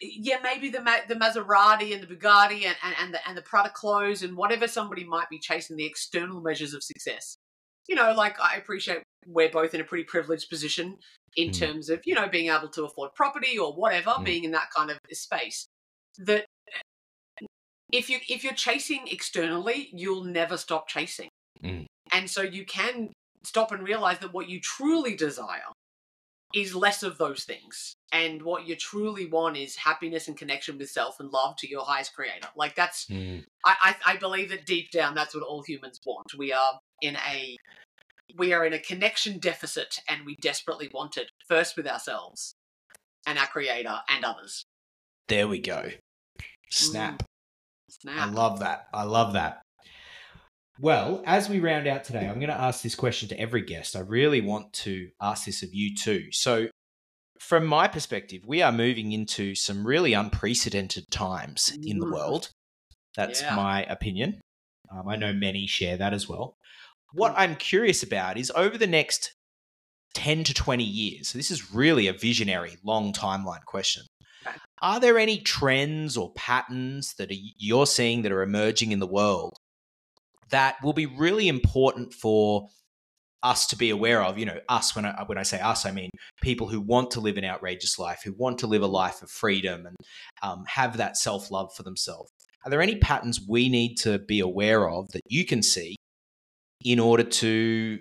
[0.00, 3.70] yeah, maybe the the Maserati and the Bugatti and, and, and the and the Prada
[3.70, 7.36] clothes and whatever somebody might be chasing the external measures of success.
[7.88, 10.98] You know, like I appreciate we're both in a pretty privileged position
[11.36, 11.58] in Mm.
[11.58, 14.24] terms of you know being able to afford property or whatever, Mm.
[14.24, 15.66] being in that kind of space.
[16.18, 16.46] That
[17.92, 21.28] if you if you're chasing externally, you'll never stop chasing.
[21.62, 21.86] Mm.
[22.12, 23.12] And so you can
[23.44, 25.70] stop and realize that what you truly desire
[26.54, 27.96] is less of those things.
[28.12, 31.84] And what you truly want is happiness and connection with self and love to your
[31.84, 32.48] highest creator.
[32.56, 33.44] Like that's Mm.
[33.66, 36.32] I, I, I believe that deep down that's what all humans want.
[36.38, 37.56] We are in a
[38.36, 42.54] we are in a connection deficit and we desperately want it first with ourselves
[43.26, 44.64] and our creator and others.
[45.28, 45.90] There we go.
[46.70, 47.22] Snap.
[47.22, 48.34] I Snap.
[48.34, 48.88] love that.
[48.92, 49.63] I love that.
[50.80, 53.94] Well, as we round out today, I'm going to ask this question to every guest.
[53.94, 56.32] I really want to ask this of you too.
[56.32, 56.68] So,
[57.38, 62.12] from my perspective, we are moving into some really unprecedented times in the Mm.
[62.12, 62.50] world.
[63.16, 63.54] That's Yeah.
[63.54, 64.40] my opinion.
[64.90, 66.56] Um, I know many share that as well.
[67.12, 69.32] What I'm curious about is over the next
[70.14, 74.04] 10 to 20 years, so this is really a visionary, long timeline question.
[74.82, 79.06] Are there any trends or patterns that are, you're seeing that are emerging in the
[79.06, 79.56] world
[80.54, 82.68] that will be really important for
[83.42, 84.38] us to be aware of?
[84.38, 86.10] You know, us when I when I say us, I mean
[86.42, 89.30] people who want to live an outrageous life, who want to live a life of
[89.30, 89.96] freedom and
[90.42, 92.30] um, have that self love for themselves.
[92.64, 95.96] Are there any patterns we need to be aware of that you can see
[96.84, 98.00] in order to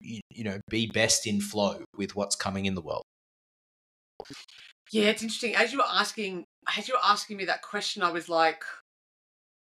[0.00, 3.04] you, you know be best in flow with what's coming in the world?
[4.90, 5.54] Yeah, it's interesting.
[5.54, 6.44] As you were asking,
[6.76, 8.64] as you were asking me that question, I was like,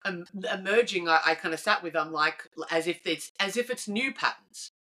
[0.09, 1.97] um, emerging, I, I kind of sat with.
[1.97, 4.71] I'm like, as if it's as if it's new patterns.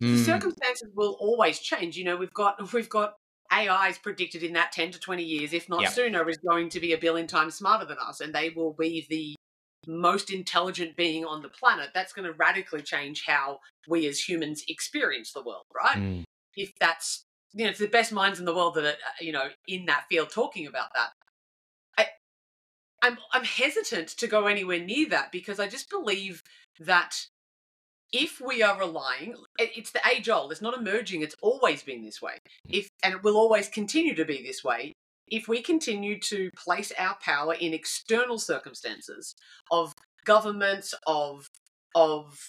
[0.00, 0.24] The Mm.
[0.24, 1.96] circumstances will always change.
[1.96, 3.14] You know, we've got we've got
[3.52, 5.92] AIs predicted in that 10 to 20 years, if not Yep.
[5.92, 9.06] sooner, is going to be a billion times smarter than us, and they will be
[9.08, 9.36] the
[9.86, 11.90] most intelligent being on the planet.
[11.94, 15.98] That's going to radically change how we as humans experience the world, right?
[15.98, 16.24] Mm.
[16.56, 19.32] If that's you know, it's the best minds in the world that are uh, you
[19.32, 21.10] know in that field talking about that.
[23.04, 26.42] I'm I'm hesitant to go anywhere near that because I just believe
[26.80, 27.26] that
[28.12, 32.22] if we are relying it's the age old it's not emerging it's always been this
[32.22, 32.38] way.
[32.66, 34.94] If and it will always continue to be this way
[35.28, 39.34] if we continue to place our power in external circumstances
[39.70, 39.92] of
[40.24, 41.46] governments of
[41.94, 42.48] of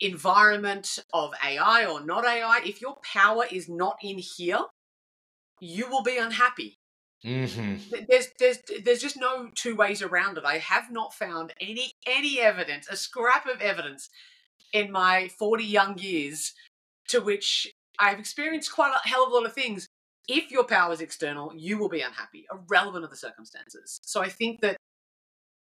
[0.00, 4.64] environment of ai or not ai if your power is not in here
[5.60, 6.74] you will be unhappy
[7.24, 8.06] Mhm.
[8.08, 10.44] There's there's there's just no two ways around it.
[10.44, 14.10] I have not found any any evidence, a scrap of evidence
[14.72, 16.52] in my 40 young years
[17.08, 19.88] to which I've experienced quite a hell of a lot of things.
[20.28, 24.00] If your power is external, you will be unhappy, irrelevant of the circumstances.
[24.04, 24.76] So I think that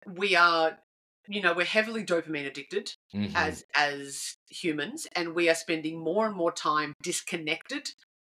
[0.08, 0.80] we are,
[1.28, 3.34] you know, we're heavily dopamine addicted Mhm.
[3.36, 7.94] as as humans and we are spending more and more time disconnected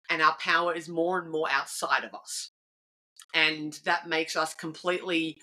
[0.10, 2.52] and our power is more and more outside of us
[3.34, 5.38] and that makes us completely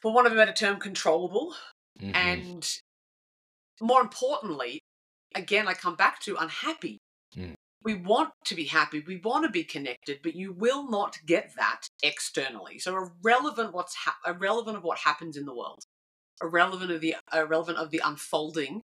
[0.00, 1.54] for want of a better term controllable
[2.00, 2.14] Mhm.
[2.14, 2.78] and
[3.80, 4.80] more importantly
[5.34, 6.98] again i come back to unhappy
[7.36, 7.54] Mm.
[7.82, 11.54] we want to be happy we want to be connected but you will not get
[11.56, 15.82] that externally so irrelevant what's ha- irrelevant of what happens in the world
[16.42, 18.82] irrelevant of the irrelevant of the unfolding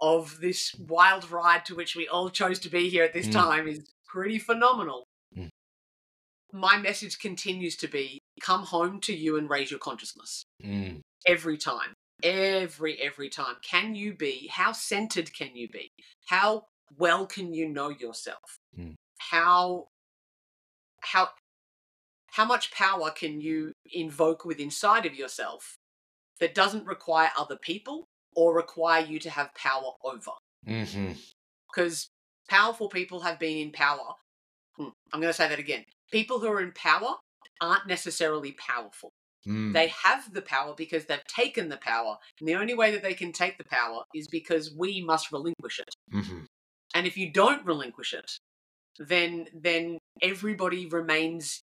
[0.00, 3.32] of this wild ride to which we all chose to be here at this Mm.
[3.32, 5.04] time is pretty phenomenal.
[6.52, 10.44] My message continues to be come home to you and raise your consciousness.
[10.64, 11.00] Mm.
[11.26, 11.94] every time.
[12.22, 13.56] Every every time.
[13.62, 14.48] Can you be?
[14.52, 15.90] How centered can you be?
[16.26, 16.64] How
[16.98, 18.58] well can you know yourself?
[18.78, 18.94] Mm.
[19.18, 19.88] how
[21.00, 21.28] how
[22.32, 25.76] how much power can you invoke with inside of yourself
[26.40, 30.32] that doesn't require other people or require you to have power over?
[31.70, 32.08] Because
[32.48, 34.14] powerful people have been in power.
[34.76, 37.14] Hmm, i'm going to say that again people who are in power
[37.60, 39.10] aren't necessarily powerful
[39.46, 39.72] Mm.
[39.72, 42.16] they have the power because they've taken the power.
[42.38, 45.80] And the only way that they can take the power is because we must relinquish
[45.80, 45.94] it.
[46.12, 46.46] Mhm.
[46.94, 48.38] And if you don't relinquish it,
[48.98, 51.62] then then everybody remains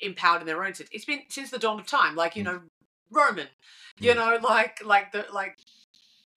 [0.00, 0.88] empowered in their own sense.
[0.92, 2.46] It's been since the dawn of time, like you Mm.
[2.46, 2.62] know,
[3.10, 3.48] Roman,
[3.98, 4.16] you Mm.
[4.16, 5.58] know, like like the like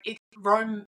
[0.05, 0.87] it Rome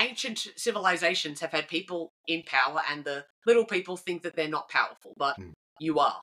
[0.00, 4.68] ancient civilizations have had people in power and the little people think that they're not
[4.68, 5.52] powerful, but Mm.
[5.80, 6.20] you are.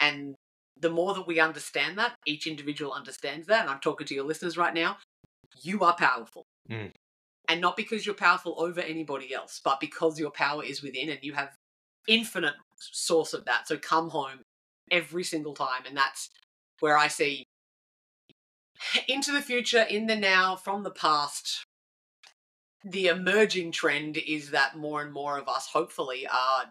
[0.00, 0.34] And
[0.78, 4.24] the more that we understand that, each individual understands that, and I'm talking to your
[4.24, 4.98] listeners right now,
[5.62, 6.44] you are powerful.
[6.70, 6.92] Mm.
[7.48, 11.20] And not because you're powerful over anybody else, but because your power is within and
[11.22, 11.54] you have
[12.08, 13.68] infinite source of that.
[13.68, 14.42] So come home
[14.90, 15.84] every single time.
[15.86, 16.28] And that's
[16.80, 17.44] where I see
[19.08, 21.64] into the future, in the now, from the past.
[22.88, 26.66] The emerging trend is that more and more of us, hopefully, are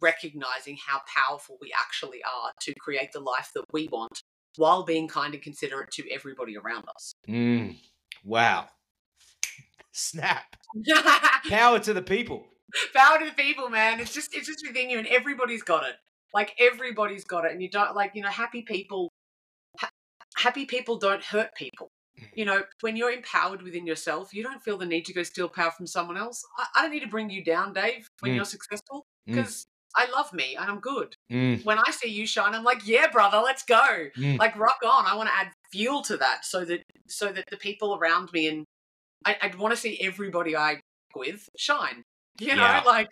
[0.00, 4.22] recognizing how powerful we actually are to create the life that we want
[4.56, 7.12] while being kind and considerate to everybody around us.
[7.28, 7.76] Mm.
[8.24, 8.68] Wow.
[9.92, 10.56] Snap.
[11.48, 12.46] Power to the people.
[12.94, 14.00] Power to the people, man.
[14.00, 15.96] It's just it's just within you and everybody's got it.
[16.34, 17.52] Like everybody's got it.
[17.52, 19.10] And you don't like, you know, happy people
[19.78, 19.90] ha-
[20.36, 21.87] happy people don't hurt people.
[22.34, 25.48] You know, when you're empowered within yourself, you don't feel the need to go steal
[25.48, 26.44] power from someone else.
[26.56, 28.36] I, I don't need to bring you down, Dave, when Mm.
[28.36, 29.34] you're successful, Mm.
[29.36, 29.64] because
[29.96, 31.14] I love me and I'm good.
[31.32, 31.64] Mm.
[31.64, 34.08] when I see you shine, I'm like, yeah, brother, let's go.
[34.16, 34.38] Mm.
[34.38, 35.06] Like rock on.
[35.06, 38.48] I want to add fuel to that so that so that the people around me
[38.48, 38.64] and
[39.24, 40.80] I, I'd want to see everybody I
[41.14, 42.02] with shine.
[42.38, 42.82] You know, Yeah.
[42.86, 43.08] like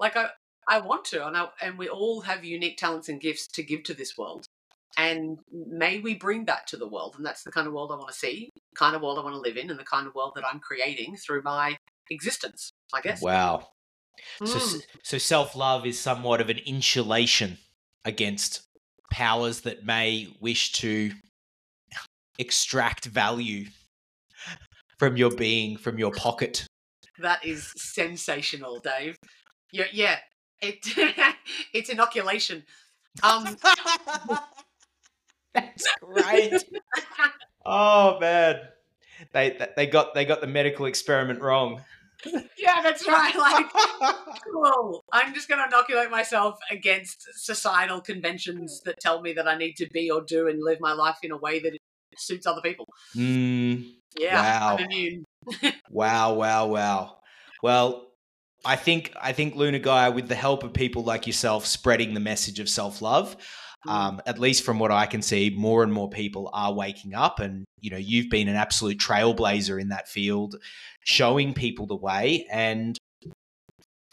[0.00, 0.30] like I
[0.68, 3.84] I want to, and I, and we all have unique talents and gifts to give
[3.84, 4.45] to this world.
[5.06, 7.96] And may we bring that to the world, and that's the kind of world I
[7.96, 10.06] want to see, the kind of world I want to live in, and the kind
[10.06, 11.76] of world that I'm creating through my
[12.10, 12.70] existence.
[12.92, 13.22] I guess.
[13.22, 13.68] Wow.
[14.38, 14.82] So, Mm.
[15.02, 17.58] so self love is somewhat of an insulation
[18.04, 18.62] against
[19.12, 21.12] powers that may wish to
[22.38, 23.66] extract value
[24.98, 26.66] from your being, from your pocket.
[27.18, 29.16] That is sensational, Dave.
[29.72, 30.18] Yeah, yeah.
[30.60, 30.78] It
[31.72, 32.64] it's inoculation.
[33.22, 33.56] Um
[35.56, 36.62] That's great.
[37.64, 38.60] oh man,
[39.32, 41.82] they they got they got the medical experiment wrong.
[42.56, 43.34] yeah, that's right.
[43.36, 43.66] Like
[44.52, 45.04] cool.
[45.12, 49.88] I'm just gonna inoculate myself against societal conventions that tell me that I need to
[49.92, 51.76] be or do and live my life in a way that
[52.16, 52.86] suits other people.
[53.14, 54.76] Mm, Yeah, Wow.
[54.78, 55.24] I'm immune.
[55.90, 57.18] wow, wow, wow.
[57.62, 58.08] Well,
[58.64, 62.20] I think I think Luna Gaia, with the help of people like yourself, spreading the
[62.20, 63.36] message of self love.
[63.88, 67.40] Um, at least from what I can see, more and more people are waking up,
[67.40, 70.56] and you know you've been an absolute trailblazer in that field,
[71.04, 72.46] showing people the way.
[72.50, 72.98] And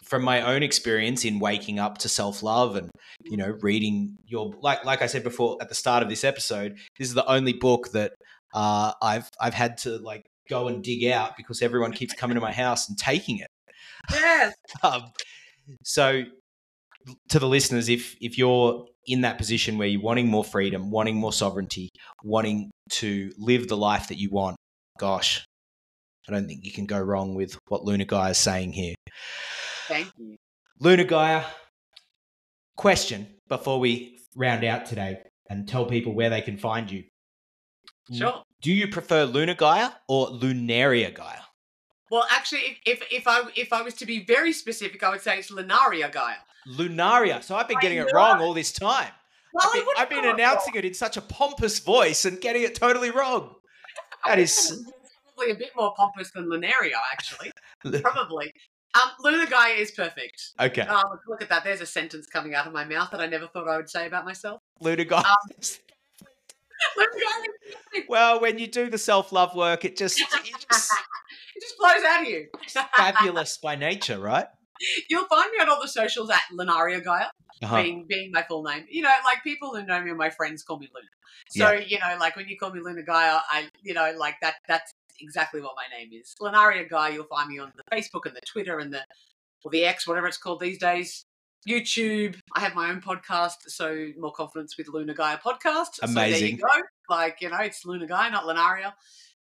[0.04, 2.90] from my own experience in waking up to self love, and
[3.24, 6.78] you know reading your like like I said before at the start of this episode,
[6.98, 8.14] this is the only book that
[8.54, 12.42] uh, I've I've had to like go and dig out because everyone keeps coming to
[12.42, 13.48] my house and taking it.
[14.12, 14.54] Yes.
[14.84, 15.12] Um,
[15.84, 16.24] so,
[17.30, 21.16] to the listeners, if if you're in that position where you're wanting more freedom, wanting
[21.16, 21.90] more sovereignty,
[22.24, 24.56] wanting to live the life that you want,
[24.98, 25.46] gosh,
[26.28, 28.96] I don't think you can go wrong with what Luna Gaia is saying here.
[29.88, 30.36] Thank you.
[30.80, 31.44] Luna Gaia,
[32.78, 37.04] question before we round out today and tell people where they can find you.
[38.12, 38.44] Sure.
[38.62, 41.42] Do you prefer Luna Gaia or Lunaria Gaia?
[42.10, 45.22] Well, actually, if, if if I if I was to be very specific, I would
[45.22, 46.36] say it's Lunaria Gaia.
[46.68, 47.44] Lunaria.
[47.44, 49.12] So I've been getting it wrong all this time.
[49.54, 52.76] Well, I've been, I've been announcing it in such a pompous voice and getting it
[52.76, 53.56] totally wrong.
[54.26, 54.84] That is
[55.36, 57.52] probably a bit more pompous than Lunaria, actually.
[58.02, 58.54] Probably.
[58.96, 60.52] Um, Luna Gaia is perfect.
[60.60, 60.84] okay.
[60.84, 61.64] Um, look at that.
[61.64, 64.06] There's a sentence coming out of my mouth that I never thought I would say
[64.06, 64.62] about myself.
[64.82, 65.20] Luna Gaia.
[65.20, 65.26] Um,
[66.98, 68.10] Luna Gaia is perfect.
[68.10, 70.44] well, when you do the self love work, it just, it just
[71.56, 72.48] it just flows out of you.
[72.96, 74.48] fabulous by nature, right?
[75.10, 77.28] You'll find me on all the socials at Lunaria Gaia,
[77.62, 77.82] Uh-huh.
[77.82, 78.86] being being my full name.
[78.90, 81.08] You know, like people who know me and my friends call me Luna.
[81.50, 84.56] So you know, like when you call me Luna Gaia, I you know like that.
[84.68, 86.36] That's exactly what my name is.
[86.42, 87.14] Lunaria Gaia.
[87.14, 89.02] You'll find me on the Facebook and the Twitter and the
[89.64, 91.26] or the X, whatever it's called these days.
[91.68, 92.38] YouTube.
[92.56, 95.96] I have my own podcast, so more confidence with Luna Gaia podcast.
[95.96, 96.58] So there Amazing.
[96.58, 96.82] you go.
[97.10, 98.94] Like you know, it's Luna Gaia, not Lunaria.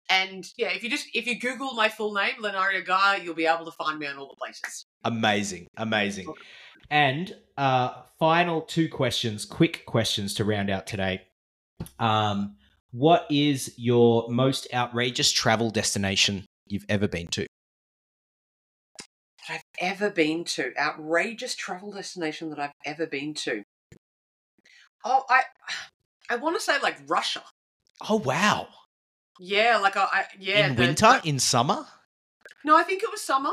[0.09, 3.45] And yeah, if you just if you Google my full name, Lunaria Gaia, you'll be
[3.45, 4.85] able to find me on all the places.
[5.03, 6.27] Amazing, amazing.
[6.89, 11.21] And uh, final two questions, quick questions to round out today.
[11.99, 12.57] Um,
[12.91, 17.47] what is your most outrageous travel destination you've ever been to?
[19.47, 20.73] that I've ever been to.
[20.79, 23.63] Outrageous travel destination that I've ever been to.
[25.05, 25.43] Oh, I
[26.29, 27.43] I want to say like Russia.
[28.07, 28.67] Oh wow!
[29.39, 30.67] Yeah, like I, I yeah.
[30.67, 31.85] in the- winter, in summer.
[32.63, 33.51] no, I think it was summer.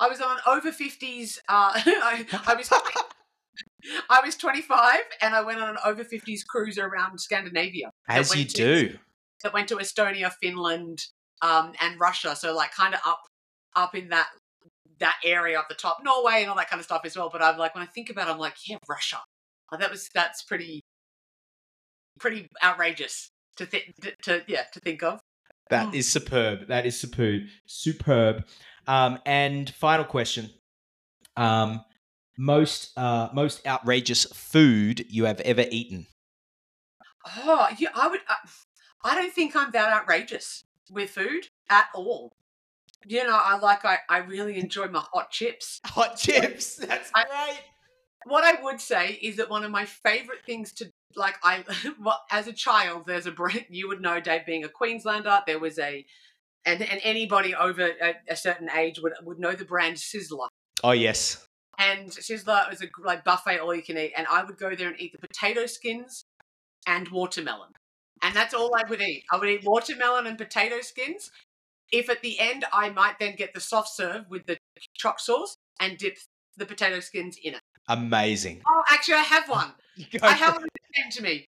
[0.00, 1.38] I was on over fifties.
[1.48, 2.70] Uh, I, I was
[4.10, 7.90] I was twenty five, and I went on an over fifties cruise around Scandinavia.
[8.08, 8.54] As you to-
[8.88, 8.98] do.
[9.42, 11.04] that went to Estonia, Finland,
[11.42, 12.34] um, and Russia.
[12.36, 13.20] So like kind of up
[13.76, 14.28] up in that
[14.98, 17.30] that area up the top, Norway and all that kind of stuff as well.
[17.32, 19.18] But I'm like when I think about it, I'm like, yeah, Russia.
[19.70, 20.80] Like, that was that's pretty
[22.18, 23.30] pretty outrageous
[23.60, 25.20] to think to, yeah to think of.
[25.68, 26.02] That Mm.
[26.04, 26.66] superb.
[26.66, 27.42] That is superb.
[27.66, 28.44] Superb.
[28.88, 30.50] Um, and final question.
[31.36, 31.84] Um,
[32.36, 36.06] most uh, most outrageous food you have ever eaten.
[37.36, 38.20] Oh, yeah, I would.
[38.28, 38.36] I,
[39.04, 42.32] I don't think I'm that outrageous with food at all.
[43.06, 45.80] You know, I like I, I really enjoy my hot chips.
[45.86, 46.76] Hot chips.
[46.76, 47.60] That's I- great.
[48.26, 51.64] what I would say is that one of my favorite things to like I
[52.00, 55.58] well, as a child there's a brand you would know Dave being a Queenslander there
[55.58, 56.04] was a
[56.64, 60.48] and and anybody over a, a certain age would would know the brand Sizzler.
[60.82, 61.46] Oh yes.
[61.78, 64.88] and Sizzler was a like buffet all you can eat and I would go there
[64.88, 66.24] and eat the potato skins
[66.86, 67.70] and watermelon.
[68.22, 69.24] And that's all I would eat.
[69.32, 71.30] I would eat watermelon and potato skins.
[71.90, 74.58] If at the end I might then get the soft serve with the
[74.94, 76.18] choc sauce and dip
[76.56, 77.60] the potato skins in it.
[77.88, 78.62] Amazing.
[78.68, 79.72] oh actually I have one.
[80.22, 81.44] I have one that came to me.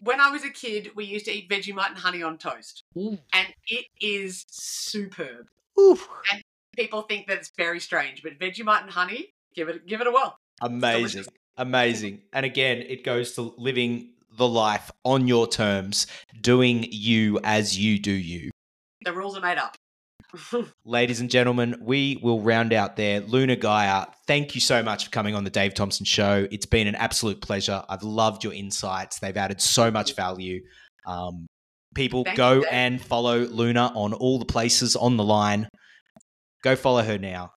[0.00, 3.18] When I was a kid, we used to eat Vegemite and honey on toast, Ooh.
[3.32, 5.46] and it is superb.
[5.78, 5.98] Ooh.
[6.76, 10.10] People think that it's very strange, but Vegemite and honey, give it give it a
[10.10, 10.36] whirl.
[10.60, 11.24] Amazing.
[11.56, 12.22] Amazing.
[12.34, 16.06] And again, it goes to living the life on your terms,
[16.42, 18.50] doing you as you do you.
[19.02, 19.76] The rules are made up.
[20.84, 23.20] Ladies and gentlemen, we will round out there.
[23.20, 26.46] Luna Gaia, thank you so much for coming on the Dave Thompson Show.
[26.50, 27.82] It's been an absolute pleasure.
[27.88, 29.18] I've loved your insights.
[29.18, 30.62] They've added so much value.
[31.06, 31.46] Um,
[31.94, 35.68] people, Thank go you, and follow Luna on all the places on the line.
[36.62, 37.52] Go follow her now.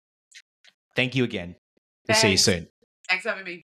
[0.95, 1.57] Thank you again.
[2.07, 2.69] We'll see you soon.
[3.09, 3.65] Thanks for having me.